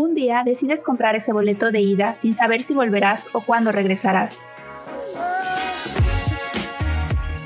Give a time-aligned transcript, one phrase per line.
[0.00, 4.48] Un día decides comprar ese boleto de ida sin saber si volverás o cuándo regresarás.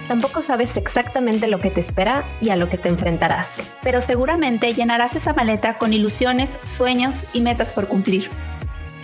[0.07, 3.67] Tampoco sabes exactamente lo que te espera y a lo que te enfrentarás.
[3.83, 8.29] Pero seguramente llenarás esa maleta con ilusiones, sueños y metas por cumplir.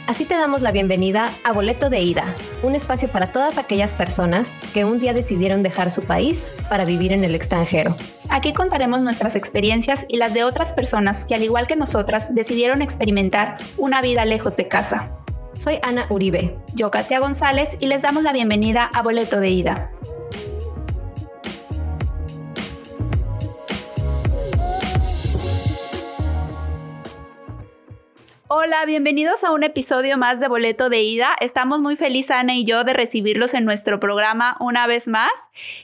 [0.09, 4.57] Así te damos la bienvenida a Boleto de Ida, un espacio para todas aquellas personas
[4.73, 7.95] que un día decidieron dejar su país para vivir en el extranjero.
[8.31, 12.81] Aquí contaremos nuestras experiencias y las de otras personas que al igual que nosotras decidieron
[12.81, 15.19] experimentar una vida lejos de casa.
[15.53, 16.57] Soy Ana Uribe.
[16.75, 19.91] Yo, Katia González, y les damos la bienvenida a Boleto de Ida.
[28.51, 31.37] Hola, bienvenidos a un episodio más de Boleto de Ida.
[31.39, 35.31] Estamos muy felices, Ana y yo, de recibirlos en nuestro programa una vez más.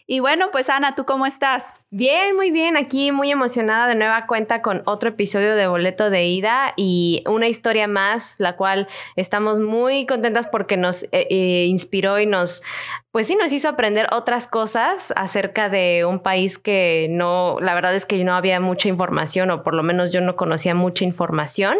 [0.07, 1.84] Y bueno, pues Ana, ¿tú cómo estás?
[1.97, 2.77] Bien, muy bien.
[2.77, 7.47] Aquí muy emocionada de nueva cuenta con otro episodio de Boleto de Ida y una
[7.47, 12.65] historia más, la cual estamos muy contentas porque nos eh, eh, inspiró y nos
[13.13, 17.95] pues sí, nos hizo aprender otras cosas acerca de un país que no, la verdad
[17.95, 21.77] es que no había mucha información o por lo menos yo no conocía mucha información.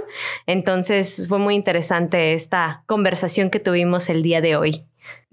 [0.47, 4.85] Entonces fue muy interesante esta conversación que tuvimos el día de hoy.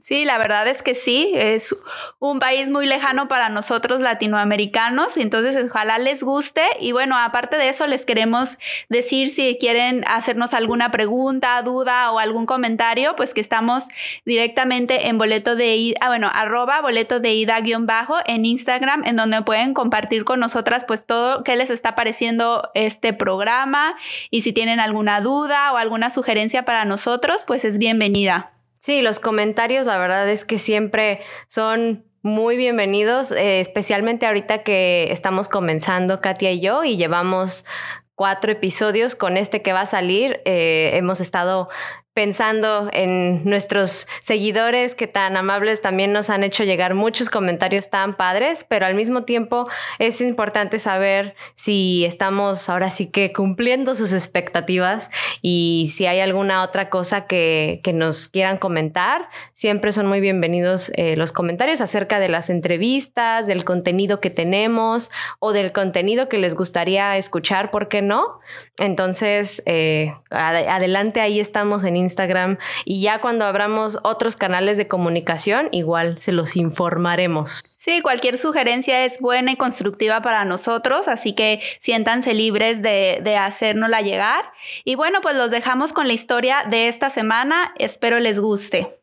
[0.01, 1.75] Sí, la verdad es que sí, es
[2.17, 7.69] un país muy lejano para nosotros latinoamericanos, entonces ojalá les guste y bueno, aparte de
[7.69, 8.57] eso les queremos
[8.89, 13.89] decir si quieren hacernos alguna pregunta, duda o algún comentario, pues que estamos
[14.25, 19.03] directamente en boleto de ida, ah, bueno, arroba boleto de ida guion bajo en Instagram,
[19.05, 23.95] en donde pueden compartir con nosotras pues todo qué les está pareciendo este programa
[24.31, 28.51] y si tienen alguna duda o alguna sugerencia para nosotros, pues es bienvenida.
[28.81, 35.11] Sí, los comentarios la verdad es que siempre son muy bienvenidos, eh, especialmente ahorita que
[35.11, 37.63] estamos comenzando Katia y yo y llevamos
[38.15, 40.41] cuatro episodios con este que va a salir.
[40.45, 41.69] Eh, hemos estado
[42.13, 48.15] pensando en nuestros seguidores que tan amables también nos han hecho llegar muchos comentarios tan
[48.15, 49.65] padres, pero al mismo tiempo
[49.97, 55.09] es importante saber si estamos ahora sí que cumpliendo sus expectativas
[55.41, 60.91] y si hay alguna otra cosa que, que nos quieran comentar, siempre son muy bienvenidos
[60.95, 66.39] eh, los comentarios acerca de las entrevistas, del contenido que tenemos o del contenido que
[66.39, 68.39] les gustaría escuchar, ¿por qué no?
[68.77, 75.69] Entonces, eh, adelante, ahí estamos en Instagram y ya cuando abramos otros canales de comunicación,
[75.71, 77.63] igual se los informaremos.
[77.77, 83.37] Sí, cualquier sugerencia es buena y constructiva para nosotros, así que siéntanse libres de, de
[83.37, 84.51] hacérnosla llegar.
[84.83, 89.01] Y bueno, pues los dejamos con la historia de esta semana, espero les guste.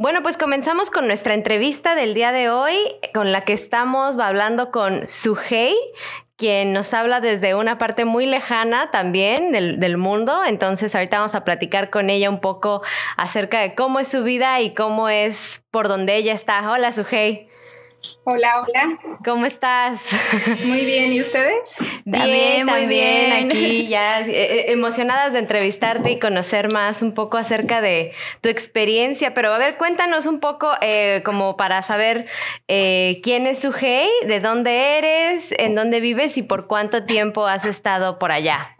[0.00, 2.74] Bueno, pues comenzamos con nuestra entrevista del día de hoy,
[3.12, 5.76] con la que estamos hablando con Suhei,
[6.40, 10.42] quien nos habla desde una parte muy lejana también del, mundo.
[10.46, 12.80] Entonces ahorita vamos a platicar con ella un poco
[13.18, 16.70] acerca de cómo es su vida y cómo es por donde ella está.
[16.70, 17.49] Hola, Sujei.
[18.32, 19.18] Hola, hola.
[19.24, 20.02] ¿Cómo estás?
[20.64, 21.78] Muy bien, ¿y ustedes?
[22.04, 23.50] Bien, muy bien.
[23.50, 28.48] Aquí ya eh, eh, emocionadas de entrevistarte y conocer más un poco acerca de tu
[28.48, 29.34] experiencia.
[29.34, 32.26] Pero a ver, cuéntanos un poco eh, como para saber
[32.68, 38.20] quién es Sujei, de dónde eres, en dónde vives y por cuánto tiempo has estado
[38.20, 38.76] por allá.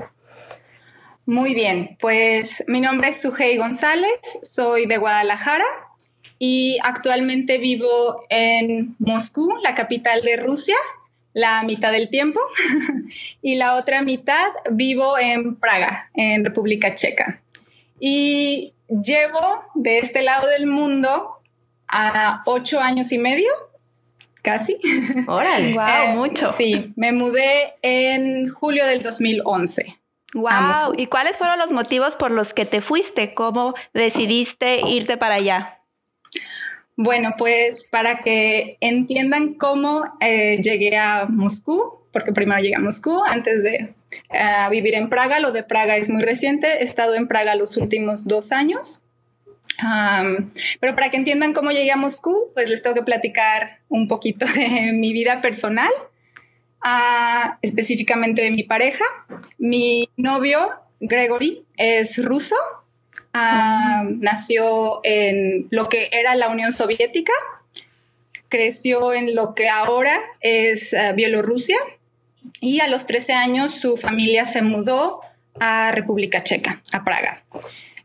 [1.26, 5.89] Muy bien, pues mi nombre es Sujei González, soy de Guadalajara
[6.42, 10.76] y actualmente vivo en Moscú, la capital de Rusia,
[11.34, 12.40] la mitad del tiempo,
[13.42, 17.42] y la otra mitad vivo en Praga, en República Checa.
[18.00, 21.42] Y llevo de este lado del mundo
[21.86, 23.50] a ocho años y medio,
[24.40, 24.78] casi.
[25.28, 26.50] Órale, wow, eh, mucho.
[26.50, 29.94] Sí, me mudé en julio del 2011.
[30.32, 33.34] Wow, ¿y cuáles fueron los motivos por los que te fuiste?
[33.34, 35.79] ¿Cómo decidiste irte para allá?
[37.02, 43.24] Bueno, pues para que entiendan cómo eh, llegué a Moscú, porque primero llegué a Moscú
[43.24, 43.94] antes de
[44.28, 45.40] eh, vivir en Praga.
[45.40, 46.66] Lo de Praga es muy reciente.
[46.66, 49.00] He estado en Praga los últimos dos años.
[50.78, 54.44] pero para que entiendan cómo llegué a Moscú, pues les tengo que platicar un poquito
[54.54, 55.92] de mi vida personal,
[56.82, 59.06] ah, específicamente de mi pareja.
[59.56, 60.70] Mi novio,
[61.00, 62.56] Gregory, es ruso
[63.32, 67.32] Ah, nació en lo que era la Unión Soviética,
[68.48, 71.78] creció en lo que ahora es uh, Bielorrusia
[72.60, 75.20] y a los 13 años su familia se mudó
[75.60, 77.44] a República Checa, a Praga.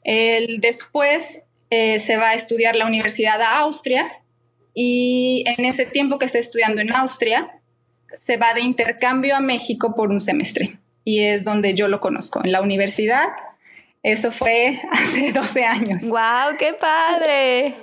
[0.04, 4.06] Él después eh, se va a estudiar la Universidad de Austria
[4.76, 7.60] y en ese tiempo que está estudiando en Austria
[8.14, 10.78] se va de intercambio a México por un semestre.
[11.08, 13.28] y es donde yo lo conozco, en la universidad.
[14.06, 16.10] Eso fue hace 12 años.
[16.10, 16.58] ¡Wow!
[16.60, 17.76] ¡Qué padre!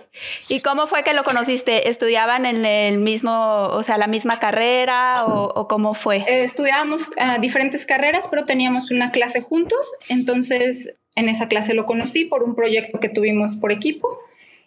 [0.48, 1.88] ¿Y cómo fue que lo conociste?
[1.88, 6.18] ¿Estudiaban en el mismo, o sea, la misma carrera o, cómo fue?
[6.18, 9.80] Eh, estudiábamos ah, diferentes carreras, pero teníamos una clase juntos.
[10.08, 14.06] Entonces, en esa clase lo conocí por un proyecto que tuvimos por equipo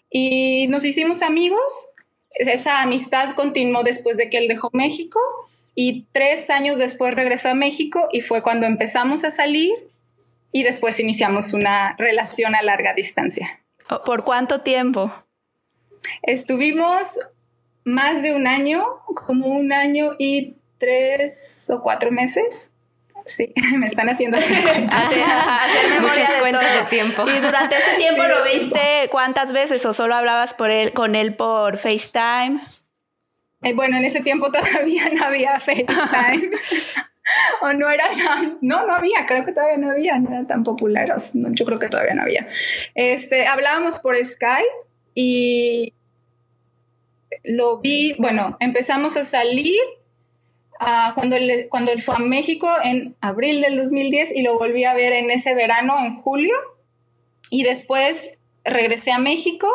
[0.09, 1.87] y nos hicimos amigos.
[2.31, 5.21] Esa amistad continuó después de que él dejó México
[5.73, 9.71] y tres años después regresó a México y fue cuando empezamos a salir
[10.55, 13.61] y después iniciamos una relación a larga distancia.
[14.05, 15.13] ¿Por cuánto tiempo?
[16.23, 17.19] Estuvimos
[17.83, 18.81] más de un año,
[19.27, 22.71] como un año y tres o cuatro meses.
[23.25, 24.55] Sí, me están haciendo hacer,
[25.99, 27.25] muchas cuentas de tiempo.
[27.29, 31.35] Y durante ese tiempo lo viste cuántas veces o solo hablabas por él, con él
[31.35, 32.59] por FaceTime.
[33.61, 36.51] Eh, bueno, en ese tiempo todavía no había FaceTime.
[37.61, 40.63] o no era tan, no, no había, creo que todavía no había, no eran tan
[40.63, 42.47] populares, yo creo que todavía no había.
[42.93, 44.65] Este, hablábamos por Skype
[45.13, 45.93] y
[47.43, 49.79] lo vi, bueno, empezamos a salir
[50.79, 51.37] uh, cuando,
[51.69, 55.29] cuando él fue a México en abril del 2010 y lo volví a ver en
[55.31, 56.55] ese verano, en julio,
[57.49, 59.67] y después regresé a México.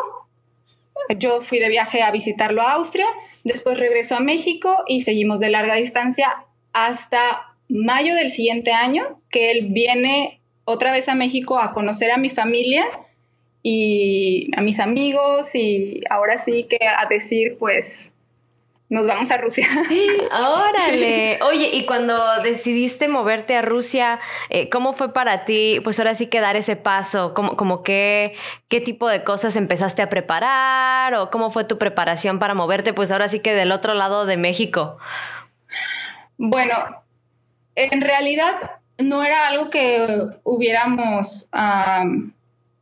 [1.17, 3.07] Yo fui de viaje a visitarlo a Austria,
[3.43, 9.51] después regresó a México y seguimos de larga distancia hasta mayo del siguiente año, que
[9.51, 12.85] él viene otra vez a México a conocer a mi familia
[13.63, 18.11] y a mis amigos y ahora sí que a decir pues
[18.91, 19.69] nos vamos a Rusia.
[20.31, 21.39] Órale.
[21.43, 24.19] Oye, y cuando decidiste moverte a Rusia,
[24.49, 25.79] eh, ¿cómo fue para ti?
[25.81, 28.35] Pues ahora sí que dar ese paso, ¿Cómo, como qué,
[28.67, 33.11] qué tipo de cosas empezaste a preparar o cómo fue tu preparación para moverte, pues
[33.11, 34.97] ahora sí que del otro lado de México.
[36.43, 36.73] Bueno,
[37.75, 38.55] en realidad
[38.97, 40.07] no era algo que
[40.43, 41.51] hubiéramos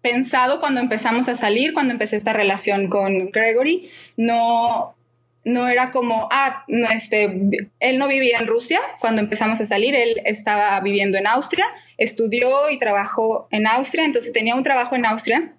[0.02, 4.96] pensado cuando empezamos a salir, cuando empecé esta relación con Gregory, no,
[5.44, 6.64] no era como, ah,
[6.94, 11.66] este, él no vivía en Rusia cuando empezamos a salir, él estaba viviendo en Austria,
[11.98, 15.54] estudió y trabajó en Austria, entonces tenía un trabajo en Austria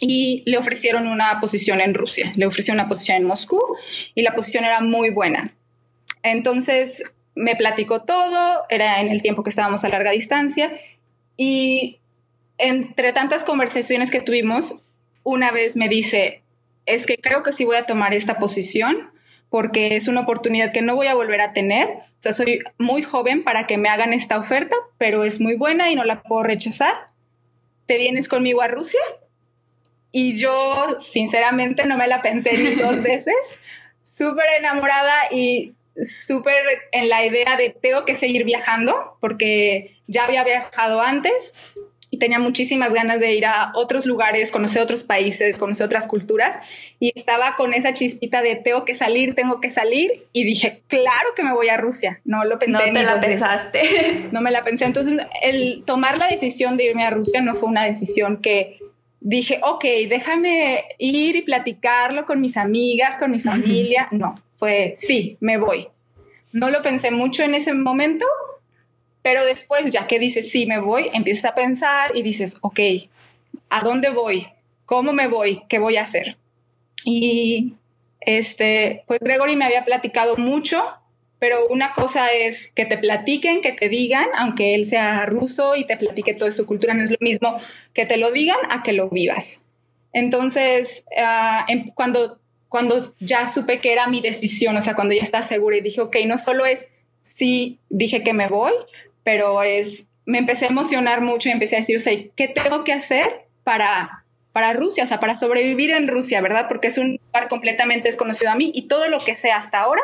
[0.00, 3.62] y le ofrecieron una posición en Rusia, le ofrecieron una posición en Moscú
[4.16, 5.52] y la posición era muy buena.
[6.24, 7.04] Entonces
[7.36, 10.72] me platicó todo, era en el tiempo que estábamos a larga distancia
[11.36, 12.00] y
[12.58, 14.80] entre tantas conversaciones que tuvimos,
[15.22, 16.42] una vez me dice,
[16.86, 19.10] es que creo que sí voy a tomar esta posición
[19.50, 21.88] porque es una oportunidad que no voy a volver a tener.
[21.88, 25.90] O sea, soy muy joven para que me hagan esta oferta, pero es muy buena
[25.90, 26.94] y no la puedo rechazar.
[27.84, 29.00] ¿Te vienes conmigo a Rusia?
[30.10, 33.58] Y yo, sinceramente, no me la pensé ni dos veces.
[34.02, 36.56] Súper enamorada y súper
[36.92, 41.54] en la idea de tengo que seguir viajando porque ya había viajado antes
[42.10, 46.58] y tenía muchísimas ganas de ir a otros lugares, conocer otros países, conocer otras culturas
[47.00, 51.30] y estaba con esa chispita de tengo que salir, tengo que salir y dije, claro
[51.34, 52.20] que me voy a Rusia.
[52.24, 52.72] No lo pensé.
[52.72, 54.28] No te la pensaste.
[54.32, 54.84] No me la pensé.
[54.84, 58.78] Entonces, el tomar la decisión de irme a Rusia no fue una decisión que
[59.20, 64.08] dije, ok, déjame ir y platicarlo con mis amigas, con mi familia.
[64.10, 65.88] No, fue sí, me voy.
[66.52, 68.24] No lo pensé mucho en ese momento,
[69.22, 72.80] pero después, ya que dices, sí, me voy, empiezas a pensar y dices, ok,
[73.70, 74.48] ¿a dónde voy?
[74.84, 75.62] ¿Cómo me voy?
[75.68, 76.36] ¿Qué voy a hacer?
[77.04, 77.74] Y
[78.20, 80.82] este, pues Gregory me había platicado mucho,
[81.38, 85.86] pero una cosa es que te platiquen, que te digan, aunque él sea ruso y
[85.86, 87.58] te platique toda su cultura, no es lo mismo
[87.92, 89.62] que te lo digan a que lo vivas.
[90.12, 95.22] Entonces, ah, em, cuando, cuando ya supe que era mi decisión, o sea, cuando ya
[95.22, 96.86] estás segura y dije, ok, no solo es
[97.26, 98.72] sí, dije que me voy,
[99.24, 102.84] pero es, me empecé a emocionar mucho y empecé a decir, o sea, ¿qué tengo
[102.84, 105.04] que hacer para, para Rusia?
[105.04, 106.66] O sea, para sobrevivir en Rusia, ¿verdad?
[106.68, 110.02] Porque es un lugar completamente desconocido a mí y todo lo que sé hasta ahora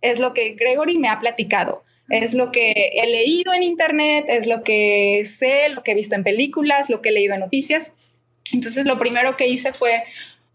[0.00, 1.84] es lo que Gregory me ha platicado.
[2.08, 6.14] Es lo que he leído en internet, es lo que sé, lo que he visto
[6.14, 7.94] en películas, lo que he leído en noticias.
[8.52, 10.02] Entonces, lo primero que hice fue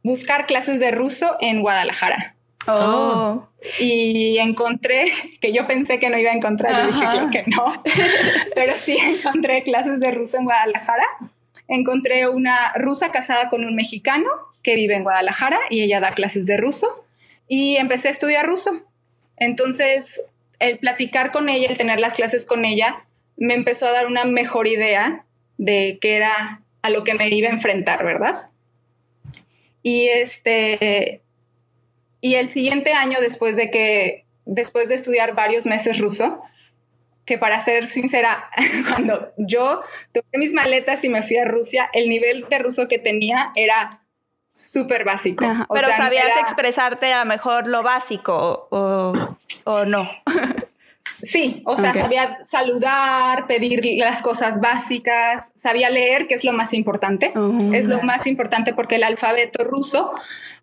[0.08, 2.36] buscar clases de ruso en Guadalajara.
[2.68, 3.48] Oh.
[3.80, 5.06] Y encontré,
[5.42, 7.84] que yo pensé que no iba a encontrar, dije, claro que no,
[8.56, 11.06] pero sí encontré clases de ruso en Guadalajara.
[11.68, 14.30] Encontré una rusa casada con un mexicano
[14.64, 17.06] que vive en Guadalajara y ella da clases de ruso
[17.48, 18.84] y empecé a estudiar ruso.
[19.36, 20.24] Entonces,
[20.60, 24.24] el platicar con ella, el tener las clases con ella, me empezó a dar una
[24.24, 25.26] mejor idea
[25.58, 28.50] de qué era a lo que me iba a enfrentar, ¿verdad?
[29.88, 31.22] Y este,
[32.20, 36.41] y el siguiente año, después de que, después de estudiar varios meses ruso,
[37.24, 38.50] que para ser sincera,
[38.89, 39.79] cuando yo
[40.12, 44.03] tomé mis maletas y me fui a Rusia, el nivel de ruso que tenía era
[44.51, 45.46] súper básico.
[45.74, 50.12] pero sabías expresarte a lo mejor lo básico o, no.
[51.28, 56.74] Sí, o sea, sabía saludar, pedir las cosas básicas, sabía leer, que es lo más
[56.74, 57.34] importante.
[57.36, 60.14] Oh, es lo más importante porque el alfabeto ruso,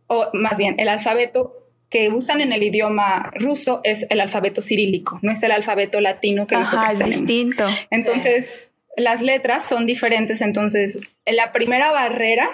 [0.06, 5.18] o más bien el alfabeto que usan en el idioma ruso es el alfabeto cirílico,
[5.22, 7.26] no es el alfabeto latino que nosotros es tenemos.
[7.26, 7.64] Distinto.
[7.90, 8.52] Entonces,
[8.96, 10.40] las letras son diferentes.
[10.40, 12.48] Entonces, la primera barrera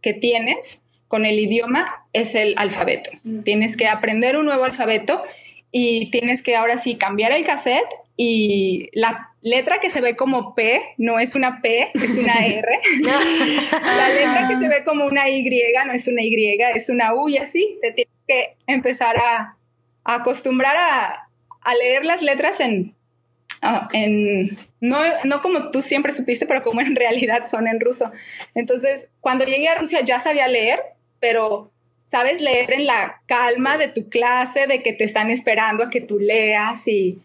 [0.00, 3.10] que tienes con el idioma es el alfabeto.
[3.24, 3.42] Mm.
[3.42, 5.22] Tienes que aprender un nuevo alfabeto
[5.72, 10.54] y tienes que ahora sí cambiar el cassette y la letra que se ve como
[10.54, 12.78] P no es una P, es una R.
[13.00, 15.42] la letra que se ve como una Y
[15.86, 17.78] no es una Y, es una U y así.
[17.80, 19.56] Te tienes que empezar a,
[20.04, 22.94] acostumbrar a, leer las letras en,
[23.62, 28.10] ah, en no, no como tú siempre supiste, pero como en realidad son en ruso.
[28.54, 30.80] Entonces, cuando llegué a Rusia ya sabía leer,
[31.20, 31.70] pero
[32.10, 36.00] sabes leer en la calma de tu clase, de que te están esperando a que
[36.00, 37.20] tú leas y,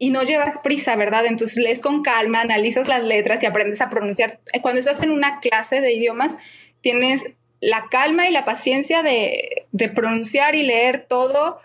[0.00, 1.26] y no llevas prisa, ¿verdad?
[1.26, 4.40] Entonces lees con calma, analizas las letras y aprendes a pronunciar.
[4.62, 6.38] Cuando estás en una clase de idiomas,
[6.80, 7.24] tienes
[7.60, 11.60] la calma y la paciencia de, de pronunciar y leer todo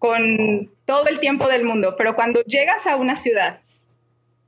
[0.00, 1.94] con todo el tiempo del mundo.
[1.96, 3.62] Pero cuando llegas a una ciudad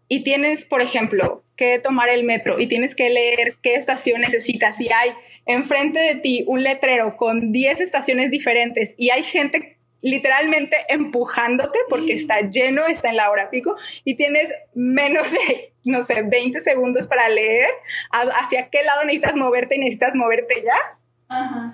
[0.09, 4.81] y tienes, por ejemplo, que tomar el metro y tienes que leer qué estación necesitas
[4.81, 5.11] y hay
[5.47, 12.13] enfrente de ti un letrero con 10 estaciones diferentes y hay gente literalmente empujándote porque
[12.13, 17.07] está lleno, está en la hora pico y tienes menos de, no sé, 20 segundos
[17.07, 17.71] para leer
[18.11, 20.79] hacia qué lado necesitas moverte y necesitas moverte ya.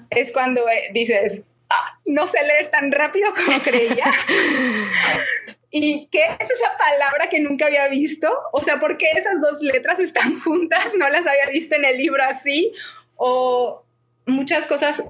[0.08, 4.06] Es cuando eh, dices, ah, no sé leer tan rápido como creía.
[5.74, 8.30] ¿Y qué es esa palabra que nunca había visto?
[8.52, 10.88] O sea, ¿por qué esas dos letras están juntas?
[10.98, 12.72] No las había visto en el libro así.
[13.16, 13.82] O
[14.26, 15.02] muchas cosas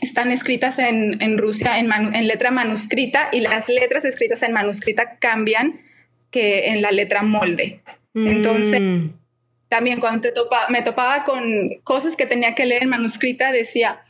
[0.00, 5.80] están escritas en, Rusia en, letra manuscrita y las letras escritas en manuscrita cambian
[6.30, 7.82] que en la letra molde.
[8.14, 9.10] Entonces, mm.
[9.68, 14.04] también cuando te topa, me topaba con cosas que tenía que leer en manuscrita, decía,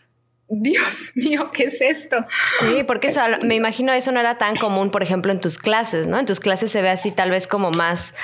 [0.49, 2.25] Dios mío, ¿qué es esto?
[2.61, 6.07] Sí, porque eso, me imagino eso no era tan común, por ejemplo, en tus clases,
[6.07, 6.19] ¿no?
[6.19, 8.14] En tus clases se ve así tal vez como más,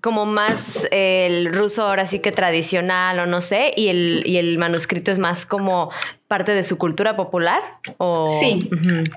[0.00, 4.58] como más el ruso ahora sí que tradicional o no sé, y el, y el
[4.58, 5.90] manuscrito es más como
[6.28, 7.62] parte de su cultura popular.
[7.96, 8.28] ¿o?
[8.28, 8.58] Sí,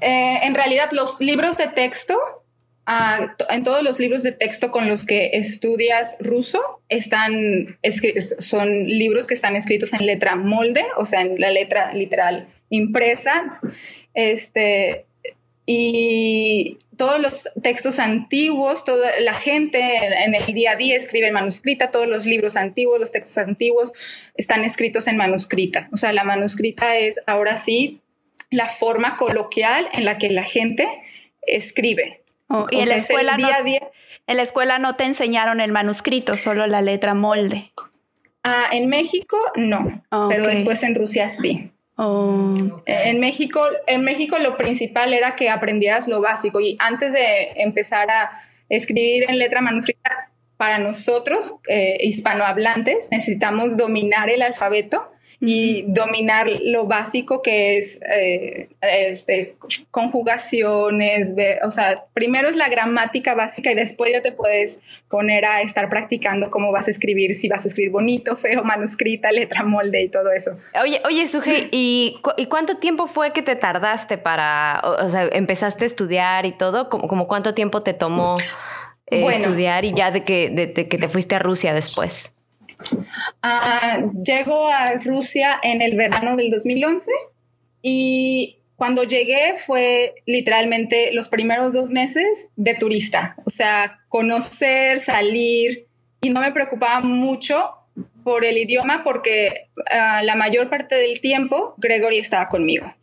[0.02, 2.18] eh, en realidad los libros de texto
[2.86, 7.78] ah, en todos los libros de texto con los que estudias ruso están
[8.40, 13.60] son libros que están escritos en letra molde, o sea, en la letra literal impresa.
[14.14, 15.06] Este,
[15.66, 19.80] y todos los textos antiguos, toda la gente
[20.26, 23.94] en, el día a día escribe en manuscrita, todos los libros antiguos, los textos antiguos
[24.36, 25.90] están escritos en manuscrita.
[25.92, 28.02] O sea, la manuscrita es ahora sí
[28.50, 30.88] la forma coloquial en la que la gente
[31.44, 32.22] escribe.
[32.48, 33.92] Oh, y en la escuela día a día.
[34.26, 37.72] En la escuela no te enseñaron el manuscrito, solo la letra molde.
[38.44, 41.73] Ah, en México no, pero después en Rusia sí.
[41.96, 42.54] Oh.
[42.86, 48.10] En México, en México lo principal era que aprendieras lo básico y antes de empezar
[48.10, 48.32] a
[48.70, 55.12] escribir en letra manuscrita, para nosotros, eh, hispanohablantes, necesitamos dominar el alfabeto
[55.46, 59.58] y dominar lo básico que es eh, este,
[59.92, 61.36] conjugaciones,
[61.66, 65.90] o sea, primero es la gramática básica y después ya te puedes poner a estar
[65.90, 70.08] practicando cómo vas a escribir, si vas a escribir bonito, feo, manuscrita, letra molde y
[70.08, 70.52] todo eso.
[70.82, 75.84] Oye, oye, Suje, ¿y, ¿y cuánto tiempo fue que te tardaste para, o, sea, empezaste
[75.84, 76.88] a estudiar y todo?
[76.88, 78.36] ¿Como, como cuánto tiempo te tomó
[79.08, 82.34] eh, estudiar y ya de que, de que te fuiste a Rusia después?
[83.44, 87.12] Uh, llego a Rusia en el verano del 2011
[87.82, 95.88] y cuando llegué fue literalmente los primeros dos meses de turista, o sea, conocer, salir
[96.22, 97.72] y no me preocupaba mucho
[98.24, 102.94] por el idioma porque ah, la mayor parte del tiempo Gregory estaba conmigo.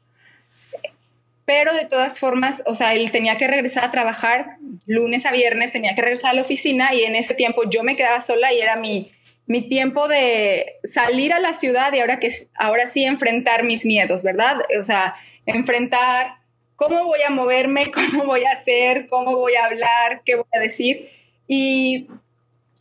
[1.45, 5.73] Pero de todas formas, o sea, él tenía que regresar a trabajar lunes a viernes,
[5.73, 8.61] tenía que regresar a la oficina y en ese tiempo yo me quedaba sola y
[8.61, 9.11] era mi,
[9.51, 14.23] mi tiempo de salir a la ciudad y ahora que ahora sí enfrentar mis miedos,
[14.23, 14.59] ¿verdad?
[14.79, 16.37] O sea, enfrentar
[16.77, 20.61] cómo voy a moverme, cómo voy a hacer, cómo voy a hablar, qué voy a
[20.61, 21.09] decir.
[21.49, 22.07] Y,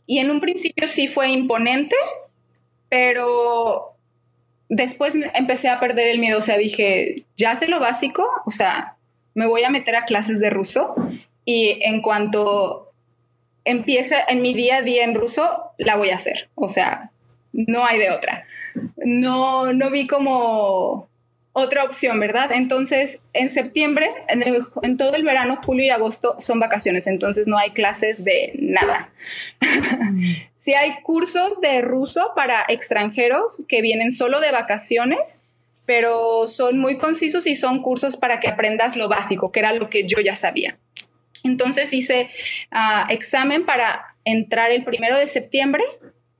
[0.06, 1.96] y en un principio sí fue imponente,
[2.88, 3.96] pero
[4.68, 8.96] después empecé a perder el miedo, o sea, dije, ya sé lo básico, o sea,
[9.34, 10.94] me voy a meter a clases de ruso
[11.44, 12.89] y en cuanto
[13.64, 16.50] empiece en mi día a día en ruso, la voy a hacer.
[16.54, 17.10] O sea,
[17.52, 18.44] no hay de otra.
[18.96, 21.08] No, no vi como
[21.52, 22.52] otra opción, ¿verdad?
[22.52, 27.70] Entonces, en septiembre, en, todo el verano, julio y agosto son vacaciones, entonces no hay
[27.70, 29.10] clases de nada.
[30.54, 35.42] sí hay cursos de ruso para extranjeros que vienen solo de vacaciones,
[35.86, 39.90] pero son muy concisos y son cursos para que aprendas lo básico, que era lo
[39.90, 40.78] que yo ya sabía.
[41.42, 42.30] Entonces hice
[42.70, 45.84] ah, examen para entrar el primero de septiembre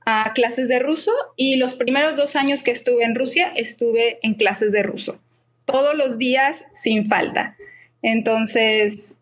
[0.05, 4.33] a clases de ruso y los primeros dos años que estuve en Rusia estuve en
[4.33, 5.19] clases de ruso,
[5.65, 7.55] todos los días sin falta.
[8.01, 9.19] Entonces,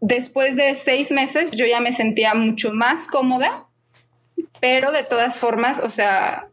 [0.00, 3.66] después de seis meses yo ya me sentía mucho más cómoda,
[4.60, 6.48] pero de todas formas, o sea,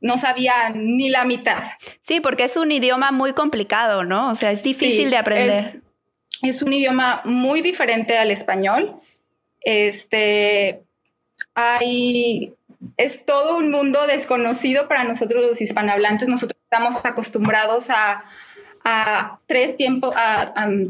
[0.00, 1.62] no sabía ni la mitad.
[2.02, 4.30] Sí, porque es un idioma muy complicado, ¿no?
[4.30, 5.82] O sea, es difícil de aprender.
[6.42, 9.00] Es, un idioma muy diferente al español.
[9.60, 10.82] Este,
[11.54, 12.54] hay
[12.96, 16.28] es todo un mundo desconocido para nosotros los hispanohablantes.
[16.28, 18.24] Nosotros estamos acostumbrados a,
[19.46, 20.14] tres tiempos,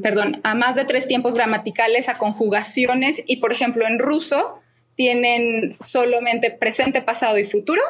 [0.02, 4.60] perdón, a más de tres tiempos gramaticales, a conjugaciones y, por ejemplo, en ruso
[4.96, 7.80] tienen solamente presente, pasado y futuro.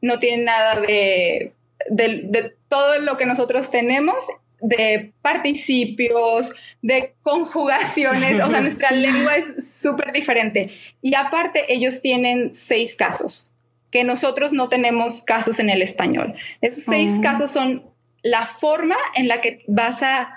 [0.00, 1.52] No tienen nada de,
[1.88, 6.52] de todo lo que nosotros tenemos de participios,
[6.82, 10.70] de conjugaciones, o sea, nuestra lengua es súper diferente.
[11.02, 13.52] Y aparte, ellos tienen seis casos,
[13.90, 16.34] que nosotros no tenemos casos en el español.
[16.60, 17.22] Esos seis oh.
[17.22, 17.84] casos son
[18.22, 20.34] la forma en la que vas a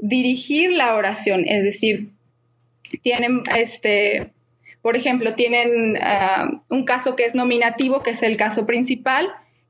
[0.00, 2.10] dirigir la oración, es decir,
[3.02, 4.30] tienen este,
[4.82, 9.28] por ejemplo, tienen ah, un caso que es nominativo, que es el caso principal,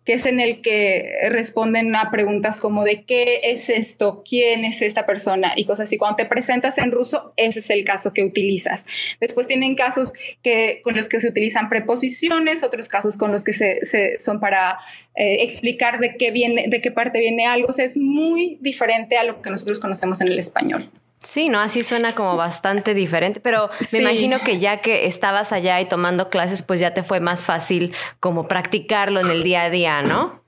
[0.08, 4.80] que es en el que responden a preguntas como de qué es esto, quién es
[4.80, 5.98] esta persona y cosas así.
[5.98, 8.86] Cuando te presentas en ruso, ese es el caso que utilizas.
[9.20, 13.52] Después tienen casos que, con los que se utilizan preposiciones, otros casos con los que
[13.52, 14.78] se, son para
[15.14, 17.68] eh, explicar de qué viene, de qué parte viene algo.
[17.68, 20.90] O es muy diferente a lo que nosotros conocemos en el español.
[21.22, 21.60] Sí, ¿no?
[21.60, 26.30] Así suena como bastante diferente, pero me imagino que ya que estabas allá y tomando
[26.30, 30.44] clases, pues ya te fue más fácil como practicarlo en el día a día, ¿no?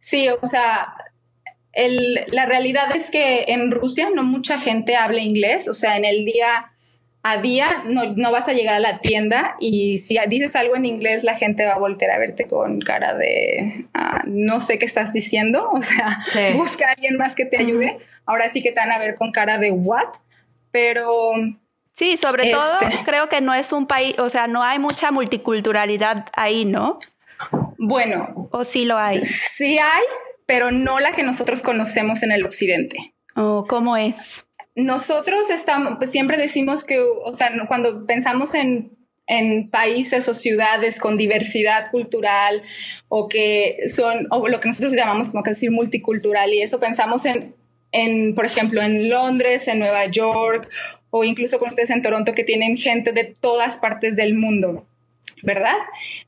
[0.00, 0.94] Sí, o sea,
[2.32, 6.24] la realidad es que en Rusia no mucha gente habla inglés, o sea, en el
[6.24, 6.71] día
[7.24, 11.22] a día no, vas a llegar a la tienda y si dices algo en inglés
[11.22, 15.12] la gente va a volver a verte con cara de ah, no sé qué estás
[15.12, 16.18] diciendo, o sea,
[16.54, 19.32] busca a alguien más que te ayude ahora sí que te van a ver con
[19.32, 20.08] cara de what,
[20.70, 21.32] pero...
[21.94, 25.10] Sí, sobre todo este creo que no es un país, o sea, no hay mucha
[25.10, 26.98] multiculturalidad ahí, ¿no?
[27.78, 28.48] Bueno.
[28.50, 29.22] ¿O sí lo hay?
[29.22, 30.02] Sí hay,
[30.46, 33.14] pero no la que nosotros conocemos en el occidente.
[33.36, 34.46] Oh, ¿Cómo es?
[34.74, 40.98] Nosotros estamos, pues siempre decimos que, o sea, cuando pensamos en, en países o ciudades
[40.98, 42.62] con diversidad cultural
[43.08, 47.24] o que son, o lo que nosotros llamamos como que decir multicultural y eso pensamos
[47.26, 47.54] en
[47.92, 50.68] en, por ejemplo, en Londres, en Nueva York
[51.10, 54.86] o incluso con ustedes en Toronto que tienen gente de todas partes del mundo,
[55.42, 55.76] ¿verdad?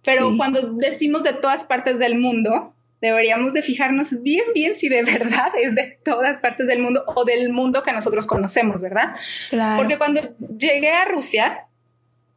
[0.04, 2.73] Pero cuando decimos de todas partes del mundo,
[3.05, 7.25] deberíamos de fijarnos bien, bien si de verdad es de todas partes del mundo o
[7.25, 9.14] del mundo que nosotros conocemos, ¿verdad?
[9.77, 11.67] Porque cuando llegué a Rusia,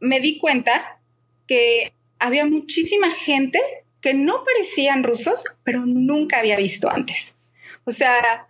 [0.02, 1.00] me di cuenta
[1.48, 3.60] que había muchísima gente
[4.02, 7.38] que no parecían rusos, pero nunca había visto antes.
[7.86, 8.48] O sea,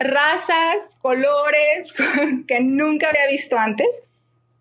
[0.00, 1.92] razas, colores
[2.48, 4.04] que nunca había visto antes.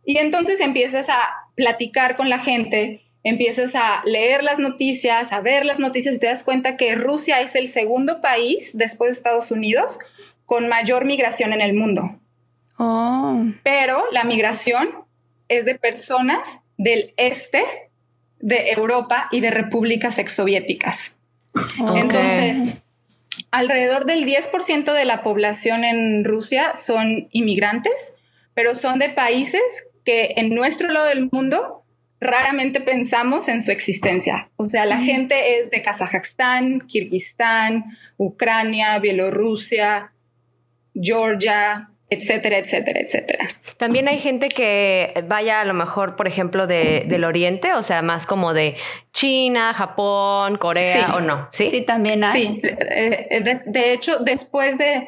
[0.04, 5.66] Y entonces empiezas a platicar con la gente, empiezas a leer las noticias, a ver
[5.66, 9.52] las noticias y te das cuenta que Rusia es el segundo país después de Estados
[9.52, 10.00] Unidos
[10.46, 12.20] con mayor migración en el mundo.
[12.78, 13.44] Oh.
[13.64, 14.90] Pero la migración
[15.48, 17.64] es de personas del este
[18.40, 21.18] de Europa y de repúblicas exsoviéticas.
[21.96, 22.78] Entonces,
[23.50, 28.18] alrededor del 10% de la población en Rusia son inmigrantes,
[28.54, 31.85] pero son de países que en nuestro lado del mundo
[32.20, 34.50] raramente pensamos en su existencia.
[34.58, 37.86] O sea, la gente es de Kazajstán, Kirguistán,
[38.18, 40.12] Ucrania, Bielorrusia,
[40.94, 43.48] Georgia, etcétera, etcétera, etcétera.
[43.78, 48.02] También hay gente que vaya a lo mejor, por ejemplo, de, del Oriente, o sea,
[48.02, 48.76] más como de
[49.12, 51.48] China, Japón, Corea o no.
[51.52, 52.32] Sí, sí también hay.
[52.32, 55.08] Sí, eh, de, hecho, después de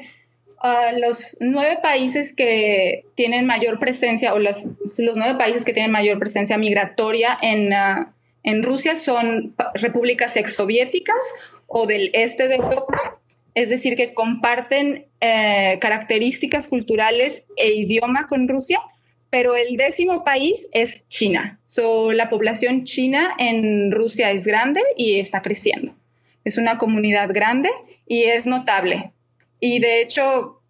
[0.63, 4.65] uh, los nueve países que tienen mayor presencia, o los,
[4.99, 8.05] los nueve países que tienen mayor presencia migratoria en, uh,
[8.43, 11.17] en Rusia son repúblicas exsoviéticas
[11.67, 13.19] o del este de Europa
[13.57, 18.79] es decir, que comparten eh, características culturales e idioma con Rusia,
[19.31, 21.59] pero el décimo país es China.
[21.65, 25.95] So, la población china en Rusia es grande y está creciendo.
[26.43, 27.69] Es una comunidad grande
[28.05, 29.11] y es notable.
[29.59, 30.61] Y de hecho,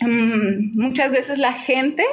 [0.00, 2.04] mm, muchas veces la gente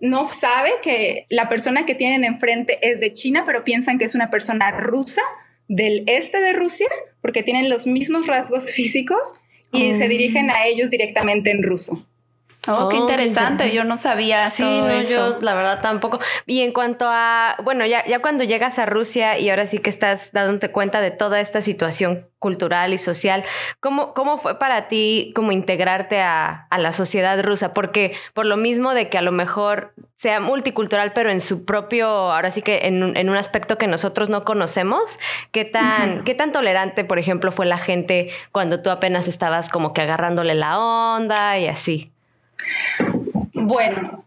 [0.00, 4.14] no sabe que la persona que tienen enfrente es de China, pero piensan que es
[4.14, 5.22] una persona rusa
[5.68, 6.88] del este de Rusia,
[7.20, 9.34] porque tienen los mismos rasgos físicos
[9.72, 10.08] y se oh.
[10.08, 12.06] dirigen a ellos directamente en ruso.
[12.68, 13.72] Oh, qué, oh, interesante.
[13.72, 14.40] Yo no sabía.
[14.50, 16.18] Sí, no, yo la verdad tampoco.
[16.44, 19.88] Y en cuanto a, bueno, ya, ya cuando llegas a Rusia y ahora sí que
[19.88, 23.44] estás dándote cuenta de toda esta situación cultural y social,
[23.80, 27.72] ¿cómo, cómo fue para ti como integrarte a, a, la sociedad rusa?
[27.72, 32.08] Porque por lo mismo de que a lo mejor sea multicultural, pero en su propio,
[32.08, 35.18] ahora sí que en, en un aspecto que nosotros no conocemos,
[35.50, 39.94] ¿qué tan, ¿qué tan tolerante, por ejemplo, fue la gente cuando tú apenas estabas como
[39.94, 42.12] que agarrándole la onda y así?
[43.52, 44.24] Bueno,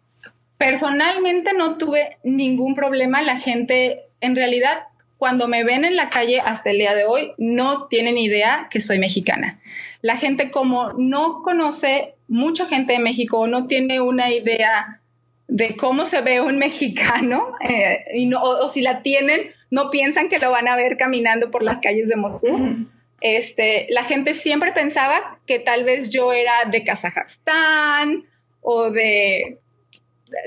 [0.57, 3.21] personalmente no tuve ningún problema.
[3.21, 7.33] La gente, en realidad, cuando me ven en la calle hasta el día de hoy,
[7.37, 9.59] no tienen idea que soy mexicana.
[10.01, 14.99] La gente como no conoce mucha gente de México, no tiene una idea
[15.47, 20.29] de cómo se ve un mexicano, eh, y no, o, si la tienen, no piensan
[20.29, 22.87] que lo van a ver caminando por las calles de Moscú.
[23.21, 28.25] Este, la gente siempre pensaba que tal vez yo era de Kazajstán
[28.63, 29.59] o de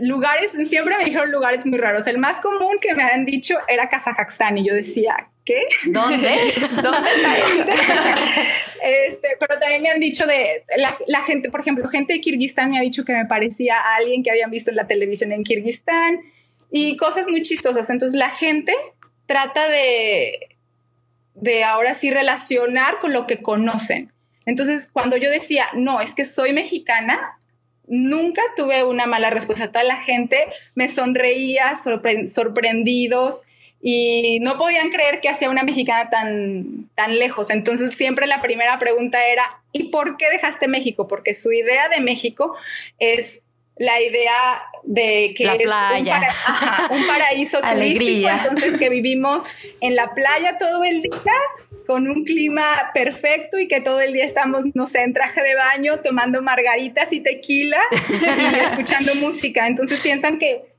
[0.01, 2.07] lugares, siempre me dijeron lugares muy raros.
[2.07, 5.65] El más común que me han dicho era Kazajstán y yo decía, ¿qué?
[5.87, 6.29] ¿Dónde?
[6.83, 7.37] ¿Dónde está
[8.83, 10.65] este, pero también me han dicho de
[11.07, 14.23] la, gente, por ejemplo, gente de Kirguistán me ha dicho que me parecía a alguien
[14.23, 16.21] que habían visto en la televisión en Kirguistán
[16.71, 17.89] y cosas muy chistosas.
[17.91, 18.75] Entonces la gente
[19.27, 20.57] trata de
[21.37, 24.13] de ahora sí relacionar con lo que conocen.
[24.47, 27.39] Entonces, cuando yo decía, no, es que soy mexicana,
[27.89, 29.71] nunca tuve una mala respuesta.
[29.71, 33.43] Toda la gente me sonreía, sorprendidos
[33.83, 37.51] y no podían creer que hacía una mexicana tan, tan lejos.
[37.51, 41.07] Entonces, siempre la primera pregunta era, ¿y por qué dejaste México?
[41.07, 42.57] Porque su idea de México
[42.99, 43.43] es
[43.77, 45.71] la idea de que es
[46.91, 49.45] un, paraíso turístico, entonces que vivimos
[49.81, 51.13] en la playa todo el día
[51.87, 55.55] con un clima perfecto y que todo el día estamos, no sé, en traje de
[55.55, 57.79] baño, tomando margaritas y tequila
[58.11, 59.67] y escuchando música.
[59.67, 60.75] Entonces piensan que,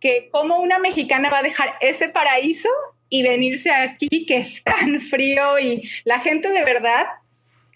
[0.00, 2.68] que como una mexicana va a dejar ese paraíso
[3.08, 7.06] y venirse aquí que es tan frío y la gente de verdad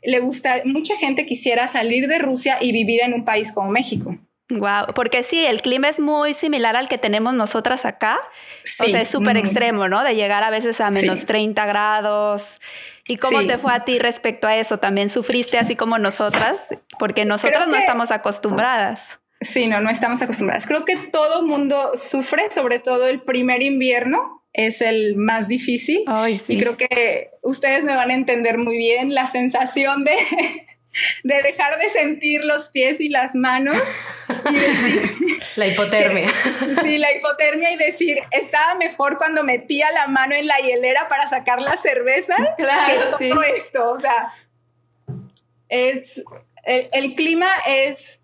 [0.02, 4.16] le gusta, mucha gente quisiera salir de Rusia y vivir en un país como México.
[4.50, 8.20] Wow, porque sí, el clima es muy similar al que tenemos nosotras acá.
[8.80, 10.02] o sea, es súper extremo, ¿no?
[10.02, 12.60] De llegar a veces a menos 30 grados.
[13.06, 14.78] ¿Y cómo te fue a ti respecto a eso?
[14.78, 16.56] ¿También sufriste así como nosotras?
[16.98, 19.00] Porque nosotras no estamos acostumbradas.
[19.40, 20.66] Sí, no, no estamos acostumbradas.
[20.66, 26.04] Creo que todo mundo sufre, sobre todo el primer invierno es el más difícil.
[26.48, 30.16] Y creo que ustedes me van a entender muy bien la sensación de
[31.22, 33.76] de dejar de sentir los pies y las manos
[34.50, 35.10] y decir...
[35.56, 36.32] La hipotermia.
[36.80, 41.28] sí, la hipotermia y decir, estaba mejor cuando metía la mano en la hielera para
[41.28, 43.90] sacar la cerveza claro, que todo esto.
[43.90, 44.32] O sea,
[45.68, 46.22] es...
[46.62, 48.22] El, el clima es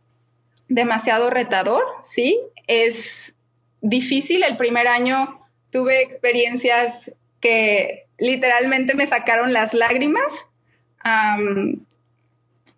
[0.69, 2.39] demasiado retador, ¿sí?
[2.67, 3.35] Es
[3.81, 4.43] difícil.
[4.43, 10.47] El primer año tuve experiencias que literalmente me sacaron las lágrimas.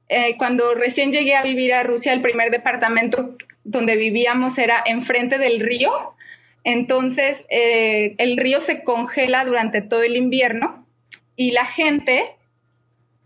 [0.09, 5.39] Eh, cuando recién llegué a vivir a Rusia, el primer departamento donde vivíamos era enfrente
[5.39, 5.91] del río.
[6.65, 10.87] Entonces, eh, el río se congela durante todo el invierno
[11.37, 12.25] y la gente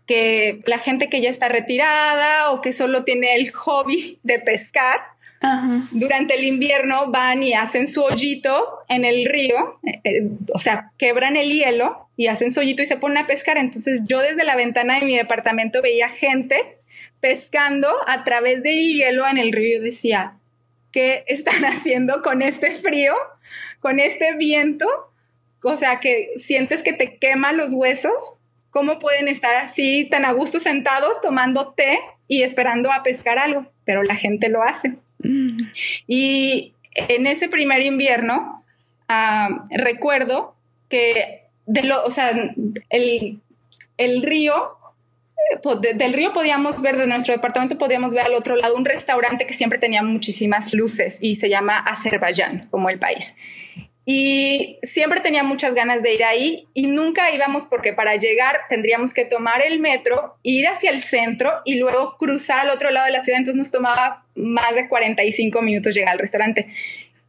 [0.05, 4.99] que la gente que ya está retirada o que solo tiene el hobby de pescar,
[5.91, 9.57] durante el invierno van y hacen su hoyito en el río,
[10.03, 13.57] eh, o sea, quebran el hielo y hacen su hoyito y se ponen a pescar.
[13.57, 16.79] Entonces yo desde la ventana de mi departamento veía gente
[17.19, 20.37] pescando a través del hielo en el río y decía,
[20.91, 23.13] ¿qué están haciendo con este frío,
[23.81, 24.85] con este viento?
[25.61, 28.39] O sea, que sientes que te quema los huesos.
[28.69, 33.67] ¿Cómo pueden estar así tan a gusto sentados tomando té y esperando a pescar algo?
[33.85, 34.95] Pero la gente lo hace.
[36.07, 38.63] Y en ese primer invierno,
[39.07, 40.55] ah, recuerdo
[40.89, 42.31] que de lo, o sea,
[42.89, 43.39] el,
[43.97, 44.53] el río,
[45.53, 49.45] eh, del río podíamos ver, de nuestro departamento podíamos ver al otro lado un restaurante
[49.45, 53.35] que siempre tenía muchísimas luces y se llama Azerbaiyán, como el país.
[54.05, 59.13] Y siempre tenía muchas ganas de ir ahí y nunca íbamos porque para llegar tendríamos
[59.13, 63.13] que tomar el metro, ir hacia el centro y luego cruzar al otro lado de
[63.13, 63.39] la ciudad.
[63.39, 66.67] Entonces nos tomaba más de 45 minutos llegar al restaurante.